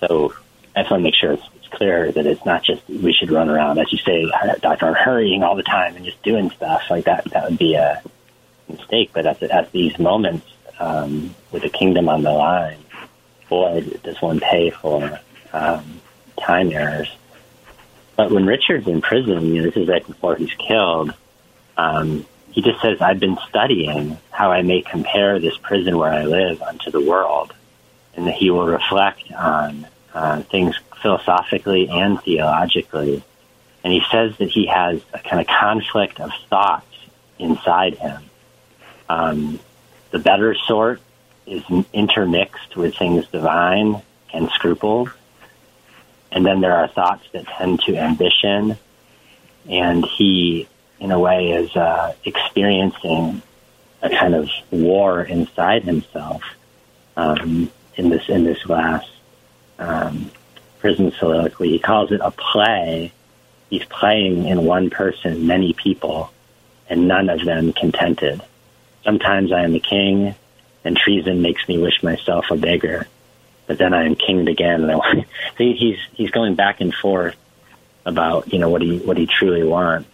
So 0.00 0.32
I 0.74 0.82
just 0.82 0.90
want 0.90 1.00
to 1.00 1.04
make 1.04 1.14
sure 1.14 1.32
it's, 1.32 1.48
it's 1.56 1.68
clear 1.68 2.12
that 2.12 2.26
it's 2.26 2.44
not 2.44 2.62
just 2.62 2.86
we 2.88 3.12
should 3.12 3.30
run 3.30 3.48
around, 3.48 3.78
as 3.78 3.92
you 3.92 3.98
say, 3.98 4.30
Doctor, 4.60 4.94
hurrying 4.94 5.42
all 5.42 5.56
the 5.56 5.62
time 5.62 5.96
and 5.96 6.04
just 6.04 6.22
doing 6.22 6.50
stuff 6.50 6.82
like 6.90 7.04
that. 7.04 7.24
That 7.32 7.50
would 7.50 7.58
be 7.58 7.74
a 7.74 8.02
mistake. 8.68 9.10
But 9.12 9.26
at, 9.26 9.42
at 9.42 9.72
these 9.72 9.98
moments, 9.98 10.46
um, 10.78 11.34
with 11.52 11.62
the 11.62 11.68
kingdom 11.68 12.08
on 12.08 12.22
the 12.22 12.32
line, 12.32 12.78
boy, 13.48 13.84
does 14.02 14.20
one 14.22 14.40
pay 14.40 14.70
for 14.70 15.20
um, 15.52 16.00
time 16.38 16.72
errors. 16.72 17.10
But 18.16 18.30
when 18.30 18.46
Richard's 18.46 18.86
in 18.86 19.00
prison, 19.00 19.46
you 19.46 19.62
know, 19.62 19.62
this 19.64 19.76
is 19.76 19.88
right 19.88 20.06
before 20.06 20.36
he's 20.36 20.54
killed. 20.54 21.14
Um, 21.76 22.26
he 22.50 22.62
just 22.62 22.80
says, 22.82 23.00
"I've 23.00 23.20
been 23.20 23.38
studying 23.48 24.18
how 24.30 24.52
I 24.52 24.62
may 24.62 24.82
compare 24.82 25.38
this 25.38 25.56
prison 25.56 25.96
where 25.96 26.12
I 26.12 26.24
live 26.24 26.60
unto 26.62 26.90
the 26.90 27.00
world," 27.00 27.52
and 28.14 28.26
that 28.26 28.34
he 28.34 28.50
will 28.50 28.66
reflect 28.66 29.32
on 29.32 29.86
uh, 30.14 30.42
things 30.42 30.76
philosophically 31.00 31.88
and 31.88 32.20
theologically. 32.20 33.22
And 33.82 33.92
he 33.92 34.02
says 34.10 34.36
that 34.38 34.50
he 34.50 34.66
has 34.66 35.00
a 35.14 35.18
kind 35.18 35.40
of 35.40 35.46
conflict 35.46 36.20
of 36.20 36.30
thoughts 36.48 36.86
inside 37.38 37.96
him. 37.96 38.22
Um, 39.08 39.60
the 40.10 40.18
better 40.18 40.54
sort 40.66 41.00
is 41.46 41.64
intermixed 41.92 42.76
with 42.76 42.96
things 42.96 43.26
divine 43.28 44.02
and 44.32 44.50
scruples. 44.50 45.08
And 46.30 46.46
then 46.46 46.60
there 46.60 46.76
are 46.76 46.88
thoughts 46.88 47.24
that 47.32 47.46
tend 47.46 47.80
to 47.82 47.96
ambition. 47.96 48.76
And 49.68 50.04
he, 50.04 50.68
in 51.00 51.10
a 51.10 51.18
way, 51.18 51.50
is 51.50 51.74
uh, 51.74 52.14
experiencing 52.24 53.42
a 54.02 54.10
kind 54.10 54.34
of 54.34 54.48
war 54.70 55.22
inside 55.22 55.84
himself 55.84 56.42
um, 57.16 57.70
in 57.96 58.08
this 58.08 58.28
in 58.28 58.44
this 58.44 58.64
last 58.66 59.10
um, 59.80 60.30
prison 60.78 61.12
soliloquy. 61.18 61.70
He 61.70 61.78
calls 61.78 62.12
it 62.12 62.20
a 62.22 62.30
play. 62.30 63.12
He's 63.68 63.84
playing 63.84 64.46
in 64.46 64.64
one 64.64 64.90
person 64.90 65.46
many 65.46 65.72
people, 65.72 66.32
and 66.88 67.08
none 67.08 67.28
of 67.28 67.44
them 67.44 67.72
contented. 67.72 68.42
Sometimes 69.04 69.52
I 69.52 69.62
am 69.62 69.72
the 69.72 69.80
king, 69.80 70.34
and 70.84 70.96
treason 70.96 71.42
makes 71.42 71.66
me 71.68 71.78
wish 71.78 72.02
myself 72.02 72.46
a 72.50 72.56
beggar. 72.56 73.06
But 73.66 73.78
then 73.78 73.94
I 73.94 74.04
am 74.04 74.16
kinged 74.16 74.48
again, 74.48 74.82
and 74.90 75.00
I 75.00 75.24
he's 75.56 75.98
he's 76.12 76.30
going 76.30 76.54
back 76.54 76.80
and 76.80 76.94
forth 76.94 77.36
about 78.04 78.52
you 78.52 78.58
know 78.58 78.68
what 78.68 78.82
he 78.82 78.98
what 78.98 79.16
he 79.16 79.26
truly 79.26 79.62
wants. 79.62 80.08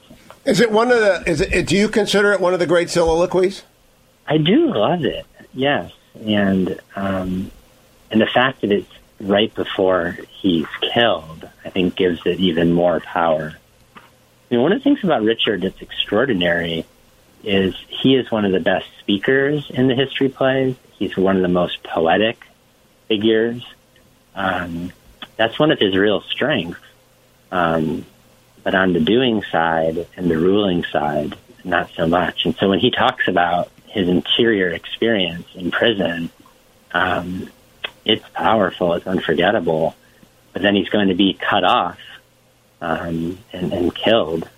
Is 0.44 0.60
it 0.60 0.70
one 0.70 0.92
of 0.92 0.98
the? 0.98 1.24
Is 1.26 1.40
it? 1.40 1.66
Do 1.66 1.76
you 1.76 1.88
consider 1.88 2.32
it 2.32 2.40
one 2.40 2.52
of 2.52 2.60
the 2.60 2.66
great 2.66 2.90
soliloquies? 2.90 3.64
I 4.28 4.38
do 4.38 4.72
love 4.72 5.04
it. 5.04 5.26
Yes, 5.52 5.92
and 6.24 6.78
um, 6.94 7.50
and 8.10 8.20
the 8.20 8.26
fact 8.26 8.60
that 8.60 8.70
it's 8.70 8.88
right 9.20 9.54
before 9.54 10.18
he's 10.28 10.66
killed, 10.92 11.48
I 11.64 11.70
think 11.70 11.96
gives 11.96 12.20
it 12.26 12.38
even 12.38 12.72
more 12.72 13.00
power. 13.00 13.54
you 14.50 14.56
know, 14.56 14.62
one 14.62 14.72
of 14.72 14.78
the 14.78 14.84
things 14.84 15.02
about 15.02 15.22
Richard 15.22 15.62
that's 15.62 15.80
extraordinary 15.80 16.84
is 17.42 17.74
he 17.88 18.16
is 18.16 18.30
one 18.30 18.44
of 18.44 18.52
the 18.52 18.60
best 18.60 18.86
speakers 19.00 19.70
in 19.70 19.88
the 19.88 19.94
history 19.94 20.28
plays. 20.28 20.76
He's 20.92 21.16
one 21.16 21.36
of 21.36 21.42
the 21.42 21.48
most 21.48 21.82
poetic 21.82 22.44
figures. 23.08 23.64
Um, 24.34 24.92
that's 25.36 25.58
one 25.58 25.70
of 25.70 25.78
his 25.78 25.96
real 25.96 26.22
strengths. 26.22 26.80
Um, 27.52 28.04
but 28.62 28.74
on 28.74 28.92
the 28.92 29.00
doing 29.00 29.42
side 29.44 30.06
and 30.16 30.30
the 30.30 30.36
ruling 30.36 30.84
side, 30.84 31.36
not 31.64 31.90
so 31.90 32.06
much. 32.06 32.44
And 32.44 32.56
so 32.56 32.68
when 32.68 32.80
he 32.80 32.90
talks 32.90 33.28
about 33.28 33.70
his 33.86 34.08
interior 34.08 34.70
experience 34.70 35.46
in 35.54 35.70
prison, 35.70 36.30
um, 36.92 37.48
it's 38.06 38.24
powerful, 38.32 38.94
it's 38.94 39.06
unforgettable. 39.06 39.94
But 40.52 40.62
then 40.62 40.74
he's 40.74 40.88
going 40.88 41.08
to 41.08 41.14
be 41.14 41.34
cut 41.34 41.64
off 41.64 41.98
um, 42.80 43.38
and, 43.52 43.72
and 43.72 43.94
killed 43.94 44.48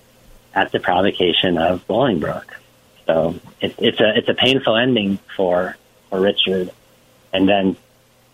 at 0.55 0.71
the 0.71 0.79
provocation 0.79 1.59
of 1.59 1.85
Bolingbroke. 1.89 2.53
So 3.07 3.35
it, 3.61 3.75
it's 3.79 4.01
a 4.01 4.17
it's 4.17 4.29
a 4.29 4.35
painful 4.35 4.77
ending 4.77 5.19
for 5.35 5.77
for 6.11 6.21
Richard, 6.21 6.71
and 7.33 7.49
then 7.49 7.77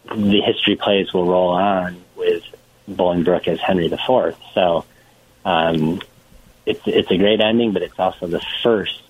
the 0.05 0.41
history 0.41 0.77
plays 0.77 1.13
will 1.13 1.27
roll 1.27 1.51
on 1.51 2.03
with 2.17 2.43
Bolingbroke 2.91 3.49
as 3.49 3.61
Henry 3.61 3.87
IV. 3.87 4.37
So 4.53 4.85
um, 5.45 6.03
it's 6.67 6.81
it's 6.87 7.11
a 7.11 7.17
great 7.17 7.41
ending, 7.41 7.73
but 7.73 7.83
it's 7.83 7.99
also 7.99 8.27
the 8.27 8.45
first 8.63 9.01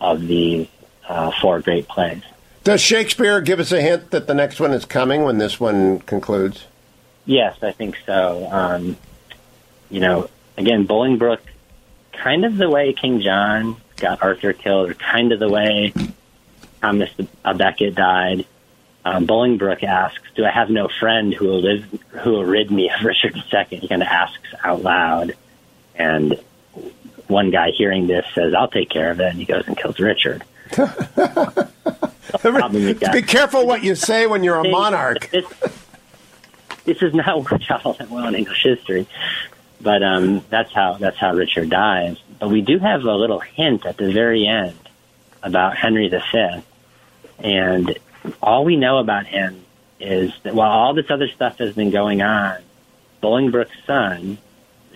of 0.00 0.26
the 0.26 0.68
uh, 1.08 1.32
four 1.40 1.60
great 1.60 1.88
plays. 1.88 2.22
Does 2.62 2.80
Shakespeare 2.80 3.40
give 3.40 3.58
us 3.58 3.72
a 3.72 3.80
hint 3.80 4.10
that 4.10 4.26
the 4.26 4.34
next 4.34 4.60
one 4.60 4.72
is 4.72 4.84
coming 4.84 5.22
when 5.22 5.38
this 5.38 5.58
one 5.58 6.00
concludes? 6.00 6.66
Yes, 7.24 7.56
I 7.62 7.72
think 7.72 7.96
so. 8.04 8.48
Um, 8.50 8.96
you 9.90 10.00
know, 10.00 10.28
again, 10.58 10.86
Bolingbroke, 10.86 11.40
kind 12.12 12.44
of 12.44 12.56
the 12.56 12.68
way 12.68 12.92
King 12.92 13.20
John 13.20 13.76
got 13.96 14.22
Arthur 14.22 14.52
killed, 14.52 14.90
or 14.90 14.94
kind 14.94 15.32
of 15.32 15.40
the 15.40 15.48
way 15.48 15.94
Thomas 16.82 17.10
uh, 17.44 17.54
Becket 17.54 17.94
died. 17.94 18.46
Um, 19.04 19.26
Bolingbroke 19.26 19.82
asks, 19.82 20.22
"Do 20.34 20.44
I 20.44 20.50
have 20.50 20.68
no 20.68 20.88
friend 20.88 21.32
who 21.32 21.46
will 21.46 21.60
live, 21.60 21.84
who 22.10 22.32
will 22.32 22.44
rid 22.44 22.70
me 22.70 22.90
of 22.90 23.00
Richard 23.04 23.36
II?" 23.36 23.78
He 23.78 23.88
kind 23.88 24.02
of 24.02 24.08
asks 24.08 24.54
out 24.62 24.82
loud, 24.82 25.34
and 25.94 26.38
one 27.26 27.50
guy 27.50 27.70
hearing 27.70 28.06
this 28.06 28.26
says, 28.34 28.52
"I'll 28.54 28.68
take 28.68 28.90
care 28.90 29.10
of 29.10 29.20
it," 29.20 29.28
and 29.28 29.38
he 29.38 29.46
goes 29.46 29.66
and 29.66 29.76
kills 29.76 29.98
Richard. 29.98 30.44
Be 33.12 33.22
careful 33.22 33.66
what 33.66 33.82
you 33.82 33.94
say 33.94 34.26
when 34.26 34.44
you're 34.44 34.58
a 34.58 34.68
monarch. 34.68 35.30
This, 35.30 35.44
this 36.84 36.98
has 37.00 37.14
not 37.14 37.50
worked 37.50 37.70
out 37.70 37.84
all 37.84 37.94
that 37.94 38.10
well 38.10 38.26
in 38.28 38.34
English 38.34 38.62
history, 38.62 39.06
but 39.80 40.02
um, 40.02 40.44
that's 40.48 40.72
how 40.72 40.94
that's 40.94 41.18
how 41.18 41.34
Richard 41.34 41.70
dies. 41.70 42.16
But 42.38 42.50
we 42.50 42.60
do 42.60 42.78
have 42.78 43.04
a 43.04 43.14
little 43.14 43.40
hint 43.40 43.84
at 43.86 43.96
the 43.96 44.12
very 44.12 44.46
end 44.46 44.78
about 45.42 45.76
Henry 45.76 46.08
V, 46.08 46.62
and 47.38 47.98
all 48.42 48.64
we 48.64 48.76
know 48.76 48.98
about 48.98 49.26
him 49.26 49.64
is 49.98 50.32
that 50.42 50.54
while 50.54 50.70
all 50.70 50.94
this 50.94 51.10
other 51.10 51.28
stuff 51.28 51.58
has 51.58 51.74
been 51.74 51.90
going 51.90 52.22
on, 52.22 52.56
Bolingbroke's 53.22 53.70
son, 53.86 54.38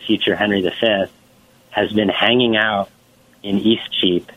future 0.06 0.34
Henry 0.34 0.62
V, 0.62 1.06
has 1.70 1.92
been 1.92 2.08
hanging 2.08 2.56
out 2.56 2.88
in 3.42 3.58
Eastcheap 3.58 4.28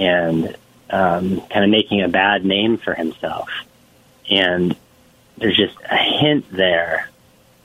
and 0.00 0.56
um, 0.88 1.40
kind 1.42 1.64
of 1.64 1.70
making 1.70 2.02
a 2.02 2.08
bad 2.08 2.44
name 2.44 2.78
for 2.78 2.94
himself. 2.94 3.50
And 4.30 4.74
there's 5.36 5.56
just 5.56 5.76
a 5.88 5.96
hint 5.96 6.50
there 6.50 7.08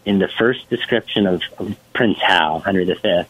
in 0.04 0.20
the 0.20 0.28
first 0.28 0.70
description 0.70 1.26
of, 1.26 1.42
of 1.58 1.76
Prince 1.94 2.20
Hal, 2.22 2.60
Henry 2.60 2.86
V, 2.86 3.24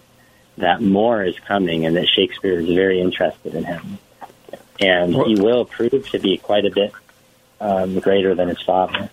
that 0.58 0.82
more 0.82 1.24
is 1.24 1.38
coming 1.40 1.86
and 1.86 1.96
that 1.96 2.08
Shakespeare 2.08 2.60
is 2.60 2.68
very 2.68 3.00
interested 3.00 3.54
in 3.54 3.64
him. 3.64 3.98
And 4.80 5.16
he 5.16 5.36
will 5.40 5.66
prove 5.66 6.10
to 6.10 6.20
be 6.20 6.38
quite 6.38 6.66
a 6.66 6.72
bit 6.72 6.92
um, 7.62 8.00
greater 8.00 8.36
than 8.36 8.50
his 8.50 8.62
father. 8.62 9.10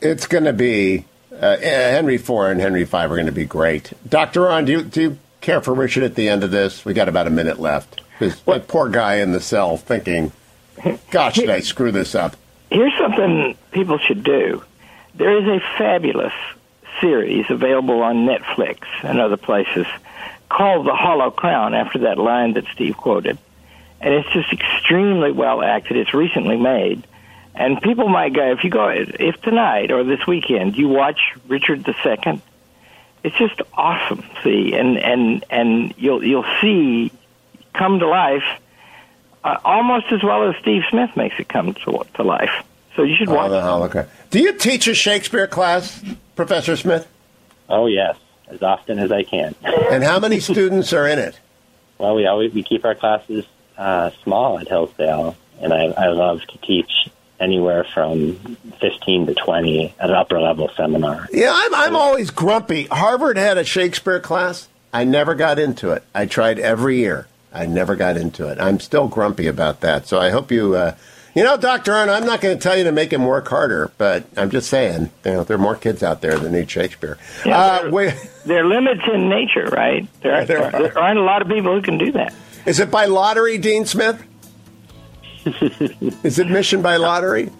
It's 0.00 0.26
going 0.26 0.44
to 0.44 0.52
be 0.52 1.06
uh, 1.32 1.56
Henry 1.56 2.16
IV 2.16 2.30
and 2.30 2.60
Henry 2.60 2.84
V 2.84 2.96
are 2.96 3.08
going 3.08 3.26
to 3.26 3.32
be 3.32 3.44
great. 3.44 3.92
Dr. 4.08 4.42
Arnn, 4.42 4.66
do 4.66 4.72
you, 4.72 4.82
do 4.82 5.02
you 5.02 5.18
care 5.40 5.60
for 5.60 5.74
Richard 5.74 6.04
at 6.04 6.14
the 6.14 6.28
end 6.28 6.44
of 6.44 6.50
this? 6.50 6.84
We 6.84 6.94
got 6.94 7.08
about 7.08 7.26
a 7.26 7.30
minute 7.30 7.58
left. 7.58 8.00
That 8.18 8.68
poor 8.68 8.88
guy 8.88 9.16
in 9.16 9.32
the 9.32 9.40
cell 9.40 9.76
thinking, 9.76 10.32
gosh, 11.10 11.36
did 11.36 11.50
I 11.50 11.60
screw 11.60 11.90
this 11.90 12.14
up? 12.14 12.36
Here's 12.70 12.96
something 12.98 13.56
people 13.72 13.98
should 13.98 14.22
do. 14.22 14.62
There 15.14 15.38
is 15.38 15.48
a 15.48 15.60
fabulous 15.78 16.32
series 17.00 17.46
available 17.50 18.02
on 18.02 18.26
Netflix 18.26 18.84
and 19.02 19.18
other 19.20 19.36
places 19.36 19.86
called 20.48 20.86
The 20.86 20.94
Hollow 20.94 21.30
Crown, 21.30 21.74
after 21.74 22.00
that 22.00 22.18
line 22.18 22.54
that 22.54 22.66
Steve 22.72 22.96
quoted. 22.96 23.38
And 24.00 24.14
it's 24.14 24.30
just 24.32 24.52
extremely 24.52 25.32
well 25.32 25.62
acted. 25.62 25.96
It's 25.96 26.14
recently 26.14 26.56
made. 26.56 27.06
And 27.54 27.80
people 27.80 28.08
might 28.08 28.32
go, 28.32 28.52
if 28.52 28.64
you 28.64 28.70
go, 28.70 28.88
if 28.88 29.40
tonight 29.42 29.90
or 29.90 30.04
this 30.04 30.26
weekend 30.26 30.76
you 30.76 30.88
watch 30.88 31.20
Richard 31.48 31.86
II, 31.86 32.40
it's 33.22 33.36
just 33.36 33.60
awesome. 33.74 34.24
See, 34.42 34.74
and 34.74 34.98
and 34.98 35.44
and 35.50 35.94
you'll 35.96 36.24
you'll 36.24 36.46
see 36.60 37.12
come 37.72 37.98
to 37.98 38.08
life 38.08 38.44
uh, 39.44 39.56
almost 39.64 40.06
as 40.12 40.22
well 40.22 40.48
as 40.48 40.56
Steve 40.56 40.82
Smith 40.90 41.16
makes 41.16 41.38
it 41.38 41.48
come 41.48 41.74
to, 41.74 42.04
to 42.14 42.22
life. 42.22 42.64
So 42.96 43.02
you 43.02 43.16
should 43.16 43.28
oh, 43.28 43.34
watch. 43.34 43.50
Oh, 43.50 43.84
okay. 43.84 44.06
Do 44.30 44.40
you 44.40 44.52
teach 44.52 44.86
a 44.86 44.94
Shakespeare 44.94 45.46
class, 45.46 46.02
Professor 46.36 46.76
Smith? 46.76 47.08
Oh 47.68 47.86
yes, 47.86 48.16
as 48.48 48.62
often 48.62 48.98
as 48.98 49.12
I 49.12 49.22
can. 49.22 49.54
and 49.62 50.02
how 50.02 50.18
many 50.18 50.40
students 50.40 50.92
are 50.92 51.06
in 51.06 51.18
it? 51.18 51.38
Well, 51.98 52.14
we 52.14 52.26
always 52.26 52.52
we 52.52 52.62
keep 52.62 52.84
our 52.84 52.94
classes 52.94 53.44
uh, 53.78 54.10
small 54.22 54.58
at 54.58 54.68
Hillsdale, 54.68 55.36
and 55.60 55.72
I, 55.72 55.86
I 55.86 56.08
love 56.08 56.40
to 56.42 56.58
teach 56.58 57.08
anywhere 57.40 57.84
from 57.84 58.36
15 58.80 59.26
to 59.26 59.34
20 59.34 59.94
at 59.98 60.10
an 60.10 60.16
upper 60.16 60.40
level 60.40 60.70
seminar. 60.76 61.28
Yeah, 61.32 61.52
I'm, 61.52 61.74
I'm 61.74 61.96
always 61.96 62.30
grumpy. 62.30 62.84
Harvard 62.84 63.36
had 63.36 63.58
a 63.58 63.64
Shakespeare 63.64 64.20
class. 64.20 64.68
I 64.92 65.04
never 65.04 65.34
got 65.34 65.58
into 65.58 65.90
it. 65.90 66.02
I 66.14 66.26
tried 66.26 66.58
every 66.58 66.98
year. 66.98 67.26
I 67.52 67.66
never 67.66 67.96
got 67.96 68.16
into 68.16 68.48
it. 68.48 68.60
I'm 68.60 68.78
still 68.80 69.08
grumpy 69.08 69.46
about 69.46 69.80
that. 69.80 70.06
So 70.06 70.18
I 70.20 70.30
hope 70.30 70.52
you, 70.52 70.74
uh, 70.74 70.94
you 71.34 71.42
know, 71.42 71.56
Dr. 71.56 71.92
Arnn, 71.92 72.08
I'm 72.08 72.26
not 72.26 72.40
going 72.40 72.56
to 72.56 72.62
tell 72.62 72.76
you 72.76 72.84
to 72.84 72.92
make 72.92 73.12
him 73.12 73.24
work 73.24 73.48
harder, 73.48 73.90
but 73.98 74.24
I'm 74.36 74.50
just 74.50 74.68
saying, 74.68 75.10
you 75.24 75.32
know, 75.32 75.44
there 75.44 75.56
are 75.56 75.60
more 75.60 75.76
kids 75.76 76.02
out 76.02 76.20
there 76.20 76.38
that 76.38 76.50
need 76.50 76.70
Shakespeare. 76.70 77.18
Yeah, 77.44 77.58
uh, 77.58 77.90
there, 77.90 78.18
there 78.46 78.64
are 78.64 78.68
limits 78.68 79.02
in 79.12 79.28
nature, 79.28 79.66
right? 79.66 80.06
There, 80.22 80.34
are, 80.42 80.44
there, 80.44 80.70
there 80.70 80.98
aren't 80.98 81.18
a 81.18 81.22
lot 81.22 81.42
of 81.42 81.48
people 81.48 81.72
who 81.74 81.82
can 81.82 81.98
do 81.98 82.12
that. 82.12 82.34
Is 82.66 82.78
it 82.78 82.90
by 82.90 83.06
lottery, 83.06 83.58
Dean 83.58 83.86
Smith? 83.86 84.22
Is 86.24 86.38
admission 86.38 86.82
by 86.82 86.96
lottery? 86.96 87.50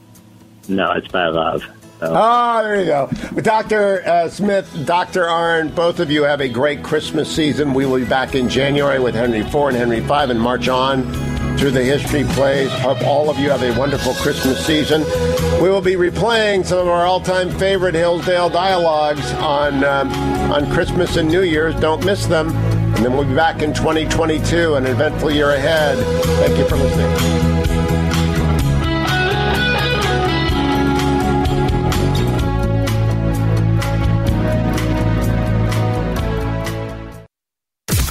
No, 0.69 0.93
it's 0.93 1.09
by 1.09 1.27
love. 1.29 1.63
So. 2.01 2.13
Oh, 2.15 2.63
there 2.63 2.81
you 2.81 2.87
go. 2.87 3.11
Dr. 3.43 4.03
Uh, 4.07 4.29
Smith, 4.31 4.71
Dr. 4.87 5.25
Arnn, 5.25 5.75
both 5.75 6.01
of 6.01 6.11
you 6.11 6.23
have 6.23 6.41
a 6.41 6.49
great 6.49 6.83
Christmas 6.83 7.31
season. 7.31 7.75
We 7.75 7.85
will 7.85 7.99
be 7.99 8.07
back 8.07 8.35
in 8.35 8.49
January 8.49 8.99
with 8.99 9.15
Henry 9.15 9.41
IV 9.41 9.55
and 9.55 9.77
Henry 9.77 10.01
V 10.01 10.11
and 10.11 10.41
march 10.41 10.69
on 10.69 11.03
through 11.59 11.73
the 11.73 11.85
history 11.85 12.25
plays. 12.25 12.71
Hope 12.71 13.03
all 13.03 13.29
of 13.29 13.39
you 13.39 13.51
have 13.51 13.63
a 13.63 13.79
wonderful 13.79 14.15
Christmas 14.15 14.65
season. 14.65 15.03
We 15.63 15.69
will 15.69 15.83
be 15.83 15.93
replaying 15.93 16.65
some 16.65 16.79
of 16.79 16.89
our 16.89 17.05
all-time 17.05 17.51
favorite 17.59 17.95
Hillsdale 17.95 18.49
dialogues 18.49 19.31
on 19.35 19.85
um, 19.85 20.11
on 20.51 20.71
Christmas 20.71 21.17
and 21.17 21.29
New 21.29 21.43
Year's. 21.43 21.79
Don't 21.81 22.03
miss 22.03 22.25
them. 22.25 22.49
And 22.97 23.05
then 23.05 23.13
we'll 23.13 23.29
be 23.29 23.35
back 23.35 23.61
in 23.61 23.75
2022, 23.75 24.77
an 24.77 24.87
eventful 24.87 25.33
year 25.33 25.51
ahead. 25.51 25.99
Thank 26.39 26.57
you 26.57 26.67
for 26.67 26.77
listening. 26.77 27.50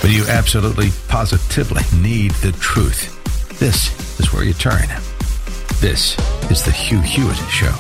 But 0.10 0.16
you 0.16 0.26
absolutely, 0.26 0.90
positively 1.08 1.84
need 2.02 2.32
the 2.42 2.52
truth. 2.54 3.16
This 3.60 4.20
is 4.20 4.34
where 4.34 4.44
you 4.44 4.54
turn. 4.54 4.88
This 5.82 6.18
is 6.50 6.64
the 6.64 6.72
Hugh 6.72 7.02
Hewitt 7.02 7.38
Show. 7.52 7.76